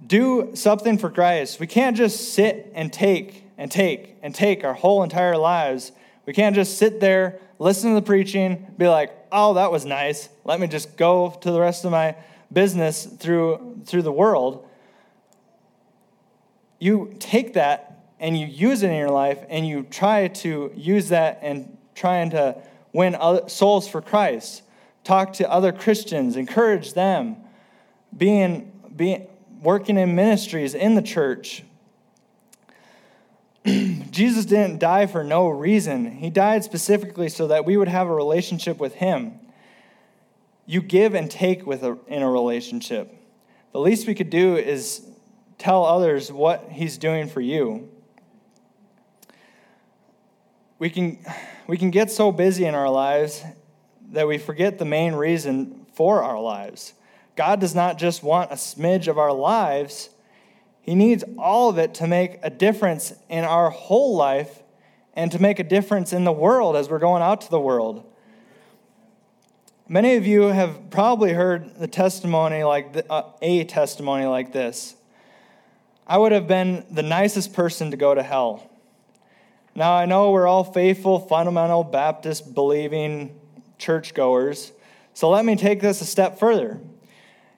Do 0.05 0.51
something 0.55 0.97
for 0.97 1.09
Christ. 1.09 1.59
We 1.59 1.67
can't 1.67 1.95
just 1.95 2.33
sit 2.33 2.71
and 2.75 2.91
take 2.91 3.43
and 3.57 3.71
take 3.71 4.17
and 4.21 4.33
take 4.33 4.63
our 4.63 4.73
whole 4.73 5.03
entire 5.03 5.37
lives. 5.37 5.91
We 6.25 6.33
can't 6.33 6.55
just 6.55 6.77
sit 6.77 6.99
there, 6.99 7.39
listen 7.59 7.91
to 7.91 7.95
the 7.95 8.05
preaching, 8.05 8.67
be 8.77 8.87
like, 8.87 9.11
oh, 9.31 9.53
that 9.55 9.71
was 9.71 9.85
nice. 9.85 10.29
Let 10.43 10.59
me 10.59 10.67
just 10.67 10.97
go 10.97 11.37
to 11.41 11.51
the 11.51 11.59
rest 11.59 11.85
of 11.85 11.91
my 11.91 12.15
business 12.51 13.05
through, 13.05 13.81
through 13.85 14.01
the 14.01 14.11
world 14.11 14.67
you 16.83 17.15
take 17.17 17.53
that 17.53 18.03
and 18.19 18.37
you 18.37 18.45
use 18.45 18.83
it 18.83 18.89
in 18.89 18.97
your 18.97 19.09
life 19.09 19.39
and 19.47 19.65
you 19.65 19.83
try 19.83 20.27
to 20.27 20.69
use 20.75 21.07
that 21.09 21.39
and 21.41 21.77
trying 21.95 22.29
to 22.31 22.61
win 22.91 23.15
souls 23.47 23.87
for 23.87 24.01
Christ. 24.01 24.63
Talk 25.03 25.33
to 25.33 25.51
other 25.51 25.71
Christians, 25.71 26.37
encourage 26.37 26.93
them, 26.93 27.37
being, 28.15 28.71
being 28.95 29.27
working 29.61 29.97
in 29.97 30.15
ministries 30.15 30.73
in 30.73 30.95
the 30.95 31.01
church. 31.01 31.63
Jesus 33.65 34.45
didn't 34.45 34.79
die 34.79 35.05
for 35.07 35.23
no 35.23 35.49
reason. 35.49 36.11
He 36.11 36.29
died 36.29 36.63
specifically 36.63 37.29
so 37.29 37.47
that 37.47 37.65
we 37.65 37.75
would 37.77 37.87
have 37.87 38.07
a 38.07 38.13
relationship 38.13 38.77
with 38.77 38.95
him. 38.95 39.39
You 40.65 40.81
give 40.81 41.13
and 41.15 41.29
take 41.29 41.65
with 41.65 41.83
a, 41.83 41.97
in 42.07 42.21
a 42.21 42.29
relationship. 42.29 43.13
The 43.73 43.79
least 43.79 44.07
we 44.07 44.15
could 44.15 44.29
do 44.29 44.55
is 44.55 45.05
tell 45.57 45.85
others 45.85 46.31
what 46.31 46.69
he's 46.71 46.97
doing 46.97 47.27
for 47.27 47.41
you. 47.41 47.89
We 50.79 50.89
can, 50.89 51.19
we 51.67 51.77
can 51.77 51.89
get 51.89 52.11
so 52.11 52.31
busy 52.31 52.65
in 52.65 52.75
our 52.75 52.89
lives 52.89 53.43
that 54.13 54.27
we 54.27 54.37
forget 54.37 54.77
the 54.77 54.85
main 54.85 55.13
reason 55.13 55.85
for 55.93 56.23
our 56.23 56.39
lives. 56.39 56.93
God 57.35 57.59
does 57.59 57.75
not 57.75 57.97
just 57.97 58.23
want 58.23 58.51
a 58.51 58.55
smidge 58.55 59.07
of 59.07 59.17
our 59.17 59.33
lives, 59.33 60.09
He 60.81 60.95
needs 60.95 61.23
all 61.37 61.69
of 61.69 61.77
it 61.77 61.95
to 61.95 62.07
make 62.07 62.39
a 62.43 62.49
difference 62.49 63.13
in 63.29 63.43
our 63.43 63.69
whole 63.69 64.15
life 64.15 64.61
and 65.13 65.31
to 65.31 65.41
make 65.41 65.59
a 65.59 65.63
difference 65.63 66.13
in 66.13 66.23
the 66.23 66.31
world 66.31 66.75
as 66.75 66.89
we're 66.89 66.99
going 66.99 67.21
out 67.21 67.41
to 67.41 67.49
the 67.49 67.59
world. 67.59 68.09
Many 69.87 70.15
of 70.15 70.25
you 70.25 70.43
have 70.43 70.89
probably 70.89 71.33
heard 71.33 71.75
the 71.77 71.87
testimony 71.87 72.63
like 72.63 72.93
the, 72.93 73.11
uh, 73.11 73.31
a 73.41 73.63
testimony 73.65 74.25
like 74.25 74.53
this. 74.53 74.95
I 76.07 76.17
would 76.17 76.31
have 76.31 76.47
been 76.47 76.85
the 76.89 77.03
nicest 77.03 77.53
person 77.53 77.91
to 77.91 77.97
go 77.97 78.13
to 78.13 78.23
hell. 78.23 78.69
Now, 79.75 79.93
I 79.93 80.05
know 80.05 80.31
we're 80.31 80.47
all 80.47 80.63
faithful, 80.63 81.19
fundamental, 81.19 81.83
Baptist 81.83 82.53
believing 82.53 83.39
churchgoers, 83.83 84.71
so 85.13 85.29
let 85.29 85.45
me 85.45 85.55
take 85.55 85.81
this 85.81 86.01
a 86.01 86.05
step 86.05 86.39
further. 86.39 86.79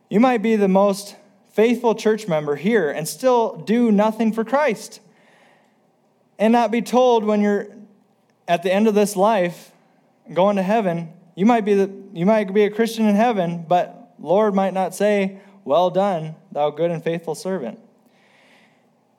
You 0.09 0.19
might 0.19 0.41
be 0.41 0.55
the 0.55 0.67
most 0.67 1.15
faithful 1.53 1.95
church 1.95 2.27
member 2.27 2.55
here 2.55 2.89
and 2.89 3.07
still 3.07 3.55
do 3.55 3.91
nothing 3.91 4.33
for 4.33 4.43
Christ, 4.43 4.99
and 6.37 6.51
not 6.51 6.71
be 6.71 6.81
told 6.81 7.23
when 7.23 7.41
you're 7.41 7.67
at 8.47 8.63
the 8.63 8.73
end 8.73 8.87
of 8.87 8.93
this 8.93 9.15
life 9.15 9.71
going 10.33 10.57
to 10.57 10.63
heaven, 10.63 11.13
you 11.35 11.45
might 11.45 11.63
be, 11.63 11.75
the, 11.75 11.91
you 12.13 12.25
might 12.25 12.53
be 12.53 12.63
a 12.63 12.69
Christian 12.69 13.05
in 13.05 13.15
heaven, 13.15 13.65
but 13.67 14.13
Lord 14.19 14.53
might 14.53 14.73
not 14.73 14.93
say, 14.93 15.39
Well 15.63 15.89
done, 15.89 16.35
thou 16.51 16.71
good 16.71 16.91
and 16.91 17.03
faithful 17.03 17.35
servant 17.35 17.79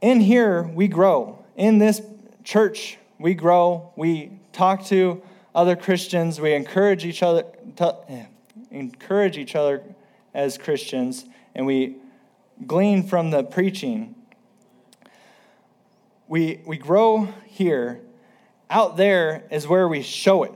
in 0.00 0.20
here, 0.20 0.62
we 0.62 0.88
grow. 0.88 1.44
In 1.56 1.78
this 1.78 2.00
church, 2.44 2.98
we 3.18 3.34
grow. 3.34 3.92
We 3.96 4.30
talk 4.52 4.84
to 4.86 5.22
other 5.56 5.74
Christians. 5.74 6.38
We 6.38 6.52
encourage 6.52 7.04
each 7.04 7.22
other, 7.22 7.44
encourage 8.70 9.38
each 9.38 9.56
other 9.56 9.82
as 10.34 10.58
Christians, 10.58 11.24
and 11.54 11.66
we 11.66 11.96
glean 12.66 13.02
from 13.02 13.30
the 13.30 13.42
preaching. 13.42 14.14
We, 16.28 16.60
we 16.66 16.76
grow 16.76 17.28
here. 17.46 18.02
Out 18.68 18.96
there 18.96 19.44
is 19.50 19.66
where 19.66 19.88
we 19.88 20.02
show 20.02 20.42
it. 20.42 20.52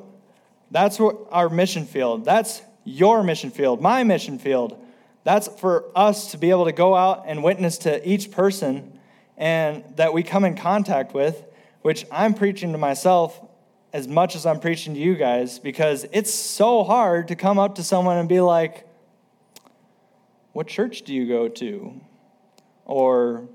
That's 0.70 0.98
what 0.98 1.16
our 1.30 1.48
mission 1.48 1.86
field. 1.86 2.24
That's 2.24 2.60
your 2.84 3.22
mission 3.22 3.50
field, 3.50 3.80
my 3.80 4.04
mission 4.04 4.38
field. 4.38 4.84
That's 5.24 5.48
for 5.60 5.86
us 5.94 6.32
to 6.32 6.38
be 6.38 6.50
able 6.50 6.66
to 6.66 6.72
go 6.72 6.94
out 6.94 7.24
and 7.26 7.42
witness 7.42 7.78
to 7.78 8.06
each 8.08 8.30
person 8.30 8.98
and 9.36 9.84
that 9.96 10.12
we 10.12 10.22
come 10.22 10.44
in 10.44 10.56
contact 10.56 11.14
with, 11.14 11.42
which 11.82 12.04
I'm 12.10 12.34
preaching 12.34 12.72
to 12.72 12.78
myself 12.78 13.40
as 13.92 14.07
much 14.07 14.37
as 14.37 14.46
I'm 14.46 14.61
preaching 14.61 14.94
to 14.94 15.00
you 15.00 15.14
guys, 15.14 15.59
because 15.59 16.07
it's 16.12 16.33
so 16.33 16.85
hard 16.85 17.29
to 17.29 17.37
come 17.37 17.59
up 17.59 17.76
to 17.76 17.83
someone 17.83 18.16
and 18.16 18.29
be 18.29 18.40
like, 18.40 18.87
What 20.53 20.66
church 20.66 21.03
do 21.03 21.14
you 21.14 21.26
go 21.26 21.48
to? 21.48 22.00
Or 22.85 23.48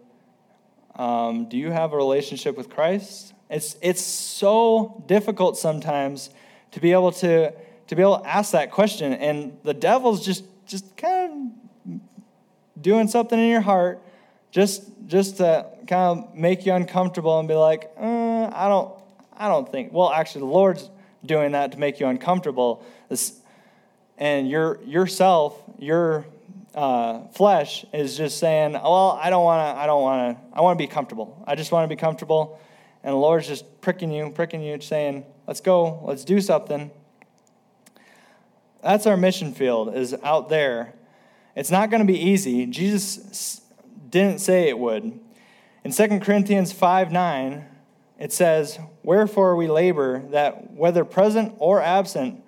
um, 0.96 1.50
do 1.50 1.58
you 1.58 1.72
have 1.72 1.94
a 1.94 1.98
relationship 1.98 2.58
with 2.58 2.70
Christ? 2.70 3.34
It's, 3.50 3.78
it's 3.82 4.02
so 4.02 5.04
difficult 5.08 5.58
sometimes 5.58 6.30
to 6.72 6.80
be 6.80 6.94
able 6.94 7.12
to, 7.14 7.52
to 7.88 7.96
be 7.96 8.02
able 8.02 8.20
to 8.20 8.28
ask 8.28 8.52
that 8.52 8.72
question. 8.72 9.14
And 9.14 9.58
the 9.64 9.74
devil's 9.74 10.26
just, 10.26 10.46
just 10.66 10.98
kind 10.98 11.52
of 11.86 12.00
doing 12.82 13.08
something 13.08 13.38
in 13.38 13.50
your 13.50 13.62
heart 13.62 14.02
just 14.52 14.84
just 15.08 15.38
to 15.38 15.66
kind 15.86 16.20
of 16.20 16.34
make 16.34 16.66
you 16.66 16.74
uncomfortable 16.74 17.38
and 17.40 17.48
be 17.48 17.54
like, 17.54 17.92
uh, 18.00 18.50
I 18.54 18.68
don't, 18.70 18.95
I 19.38 19.48
don't 19.48 19.70
think. 19.70 19.92
Well, 19.92 20.12
actually, 20.12 20.42
the 20.42 20.54
Lord's 20.54 20.90
doing 21.26 21.54
that 21.54 21.72
to 21.74 21.80
make 21.80 22.00
you 22.00 22.08
uncomfortable. 22.08 22.86
And 24.18 24.50
your 24.50 24.82
yourself, 24.84 25.62
your 25.78 26.26
uh, 26.74 27.28
flesh 27.30 27.86
is 27.94 28.18
just 28.18 28.38
saying, 28.38 28.74
"Well, 28.74 29.20
I 29.22 29.30
don't 29.30 29.44
want 29.44 29.76
to. 29.76 29.82
I 29.82 29.86
don't 29.86 30.02
want 30.02 30.38
to. 30.38 30.58
I 30.58 30.62
want 30.62 30.78
to 30.78 30.84
be 30.84 30.88
comfortable. 30.88 31.44
I 31.46 31.56
just 31.56 31.72
want 31.72 31.90
to 31.90 31.94
be 31.94 32.00
comfortable." 32.00 32.60
And 33.04 33.14
the 33.14 33.18
Lord's 33.18 33.48
just 33.48 33.82
pricking 33.82 34.12
you, 34.12 34.30
pricking 34.30 34.62
you, 34.62 34.80
saying, 34.82 35.26
"Let's 35.48 35.62
go. 35.62 36.02
Let's 36.04 36.24
do 36.24 36.42
something." 36.42 36.92
That's 38.82 39.08
our 39.08 39.18
mission 39.18 39.54
field. 39.54 39.96
Is 39.96 40.16
out 40.24 40.50
there. 40.50 40.94
It's 41.56 41.72
not 41.72 41.90
going 41.90 42.06
to 42.06 42.12
be 42.12 42.20
easy. 42.20 42.66
Jesus 42.66 43.62
didn't 44.10 44.40
say 44.40 44.70
it 44.70 44.78
would. 44.78 45.20
In 45.84 45.92
2 45.92 46.20
Corinthians 46.20 46.72
5 46.72 47.12
9, 47.12 47.66
it 48.20 48.32
says, 48.32 48.80
Wherefore 49.04 49.56
we 49.56 49.68
labor 49.68 50.24
that 50.32 50.72
whether 50.72 51.04
present 51.06 51.56
or 51.58 51.82
absent, 51.82 52.44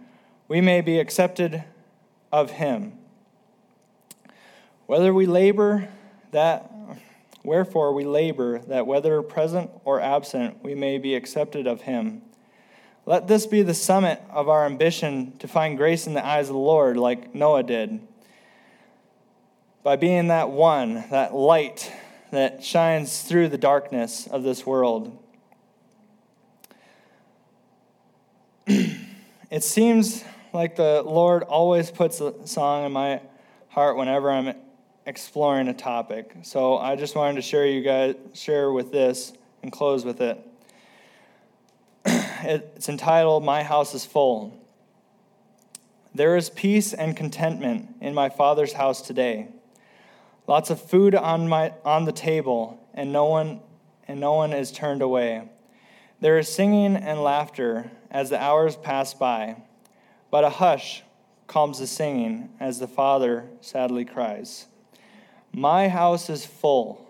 we 0.48 0.62
may 0.62 0.82
be 0.82 1.00
accepted 1.00 1.64
of 2.32 2.52
him. 2.52 2.94
Whether 4.86 5.14
we 5.14 5.26
labor 5.26 5.90
that, 6.32 6.72
wherefore 7.44 7.94
we 7.94 8.06
labor 8.06 8.60
that 8.68 8.88
whether 8.88 9.22
present 9.22 9.70
or 9.84 10.00
absent, 10.00 10.64
we 10.64 10.76
may 10.76 10.98
be 10.98 11.16
accepted 11.16 11.68
of 11.68 11.82
him. 11.82 12.22
Let 13.06 13.28
this 13.28 13.46
be 13.46 13.62
the 13.62 13.74
summit 13.74 14.22
of 14.30 14.50
our 14.50 14.66
ambition 14.66 15.38
to 15.40 15.48
find 15.48 15.78
grace 15.78 16.08
in 16.08 16.14
the 16.14 16.26
eyes 16.26 16.50
of 16.50 16.54
the 16.54 16.60
Lord, 16.60 16.98
like 16.98 17.34
Noah 17.34 17.64
did 17.64 18.00
by 19.88 19.96
being 19.96 20.28
that 20.28 20.50
one, 20.50 21.06
that 21.12 21.34
light 21.34 21.90
that 22.32 22.62
shines 22.62 23.22
through 23.22 23.48
the 23.48 23.58
darkness 23.58 24.28
of 24.28 24.44
this 24.44 24.66
world. 24.66 25.18
It 29.50 29.64
seems 29.64 30.24
like 30.54 30.76
the 30.76 31.04
Lord 31.04 31.44
always 31.44 31.90
puts 31.92 32.20
a 32.20 32.34
song 32.48 32.86
in 32.86 32.92
my 32.92 33.22
heart 33.70 33.96
whenever 33.98 34.30
I'm 34.30 34.54
exploring 35.06 35.68
a 35.68 35.74
topic. 35.74 36.36
So 36.44 36.78
I 36.78 36.96
just 36.96 37.16
wanted 37.16 37.36
to 37.36 37.42
share 37.42 37.66
you 37.66 37.82
guys 37.82 38.16
share 38.34 38.72
with 38.72 38.92
this 38.92 39.34
and 39.64 39.72
close 39.72 40.04
with 40.04 40.22
it. 40.22 40.40
It's 42.40 42.88
entitled 42.88 43.44
My 43.44 43.64
House 43.64 43.96
is 43.96 44.06
Full. 44.06 44.54
There 46.14 46.38
is 46.38 46.52
peace 46.52 46.94
and 46.94 47.18
contentment 47.18 47.96
in 48.00 48.14
my 48.14 48.30
Father's 48.30 48.74
house 48.74 49.02
today. 49.02 49.48
Lots 50.46 50.70
of 50.70 50.80
food 50.80 51.16
on, 51.16 51.48
my, 51.48 51.74
on 51.84 52.06
the 52.06 52.12
table, 52.12 52.80
and 52.94 53.12
no, 53.12 53.26
one, 53.26 53.60
and 54.08 54.20
no 54.20 54.34
one 54.34 54.54
is 54.54 54.72
turned 54.72 55.02
away. 55.02 55.50
There 56.20 56.38
is 56.38 56.54
singing 56.54 56.96
and 56.96 57.22
laughter 57.22 57.92
as 58.10 58.30
the 58.30 58.42
hours 58.42 58.76
pass 58.76 59.14
by, 59.14 59.58
but 60.32 60.44
a 60.44 60.50
hush 60.50 61.04
calms 61.48 61.80
the 61.80 61.88
singing 61.88 62.50
as 62.60 62.80
the 62.80 62.88
father 62.88 63.48
sadly 63.62 64.06
cries. 64.06 64.68
My 65.54 65.88
house 65.88 66.30
is 66.30 66.46
full, 66.46 67.08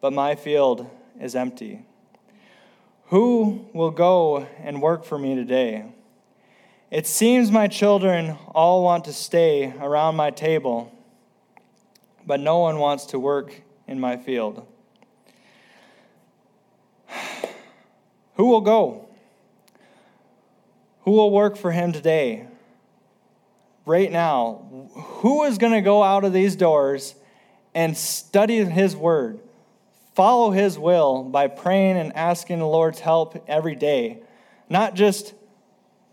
but 0.00 0.12
my 0.12 0.34
field 0.34 0.88
is 1.20 1.34
empty. 1.34 1.84
Who 3.06 3.68
will 3.72 3.90
go 3.90 4.46
and 4.62 4.80
work 4.80 5.04
for 5.04 5.18
me 5.18 5.34
today? 5.34 5.84
It 6.90 7.06
seems 7.06 7.50
my 7.50 7.68
children 7.68 8.36
all 8.54 8.82
want 8.82 9.04
to 9.06 9.12
stay 9.12 9.74
around 9.80 10.16
my 10.16 10.30
table 10.30 10.94
but 12.26 12.40
no 12.40 12.58
one 12.58 12.78
wants 12.78 13.06
to 13.06 13.18
work 13.18 13.62
in 13.86 14.00
my 14.00 14.16
field. 14.16 14.66
Who 18.36 18.46
will 18.46 18.60
go? 18.60 19.08
Who 21.02 21.12
will 21.12 21.30
work 21.30 21.56
for 21.56 21.70
him 21.70 21.92
today? 21.92 22.46
Right 23.86 24.10
now, 24.10 24.88
who 24.94 25.44
is 25.44 25.58
going 25.58 25.74
to 25.74 25.82
go 25.82 26.02
out 26.02 26.24
of 26.24 26.32
these 26.32 26.56
doors 26.56 27.14
and 27.74 27.96
study 27.96 28.64
his 28.64 28.96
word? 28.96 29.40
Follow 30.14 30.52
his 30.52 30.78
will 30.78 31.24
by 31.24 31.48
praying 31.48 31.96
and 31.96 32.14
asking 32.16 32.60
the 32.60 32.66
Lord's 32.66 33.00
help 33.00 33.44
every 33.48 33.74
day. 33.74 34.22
Not 34.70 34.94
just 34.94 35.34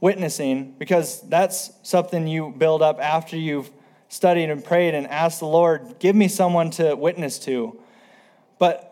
witnessing, 0.02 0.76
because 0.78 1.22
that's 1.22 1.72
something 1.84 2.28
you 2.28 2.54
build 2.58 2.82
up 2.82 3.00
after 3.00 3.38
you've 3.38 3.70
studied 4.10 4.50
and 4.50 4.64
prayed 4.64 4.94
and 4.94 5.08
asked 5.08 5.40
the 5.40 5.46
Lord, 5.46 5.96
give 6.00 6.16
me 6.16 6.28
someone 6.28 6.72
to 6.72 6.96
witness 6.96 7.40
to. 7.40 7.80
But 8.60 8.91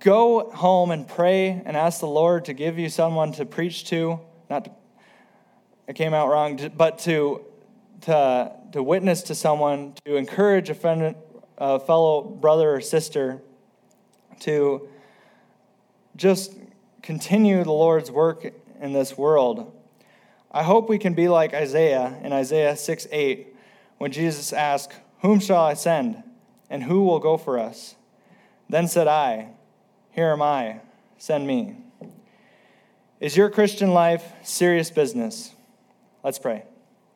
go 0.00 0.50
home 0.50 0.90
and 0.90 1.06
pray 1.06 1.62
and 1.64 1.76
ask 1.76 2.00
the 2.00 2.06
Lord 2.06 2.44
to 2.46 2.52
give 2.52 2.78
you 2.78 2.88
someone 2.88 3.32
to 3.32 3.44
preach 3.44 3.84
to. 3.90 4.20
Not 4.48 4.66
to, 4.66 4.70
it 5.88 5.94
came 5.94 6.14
out 6.14 6.28
wrong, 6.28 6.70
but 6.76 6.98
to, 7.00 7.44
to, 8.02 8.52
to 8.72 8.82
witness 8.82 9.22
to 9.22 9.34
someone, 9.34 9.94
to 10.04 10.16
encourage 10.16 10.70
a, 10.70 10.74
friend, 10.74 11.14
a 11.58 11.80
fellow 11.80 12.22
brother 12.22 12.74
or 12.74 12.80
sister 12.80 13.40
to 14.40 14.88
just 16.16 16.54
continue 17.02 17.62
the 17.64 17.72
Lord's 17.72 18.10
work 18.10 18.52
in 18.80 18.92
this 18.92 19.16
world. 19.16 19.72
I 20.50 20.62
hope 20.62 20.88
we 20.88 20.98
can 20.98 21.14
be 21.14 21.28
like 21.28 21.54
Isaiah 21.54 22.18
in 22.22 22.32
Isaiah 22.32 22.76
6 22.76 23.06
8 23.10 23.54
when 23.98 24.12
Jesus 24.12 24.52
asked, 24.52 24.92
Whom 25.20 25.40
shall 25.40 25.62
I 25.62 25.74
send? 25.74 26.22
And 26.68 26.82
who 26.82 27.02
will 27.02 27.20
go 27.20 27.36
for 27.36 27.58
us? 27.58 27.94
Then 28.68 28.88
said 28.88 29.06
I, 29.06 29.50
Here 30.16 30.32
am 30.32 30.40
I, 30.40 30.80
send 31.18 31.46
me. 31.46 31.76
Is 33.20 33.36
your 33.36 33.50
Christian 33.50 33.92
life 33.92 34.32
serious 34.42 34.90
business? 34.90 35.54
Let's 36.24 36.38
pray. 36.38 36.64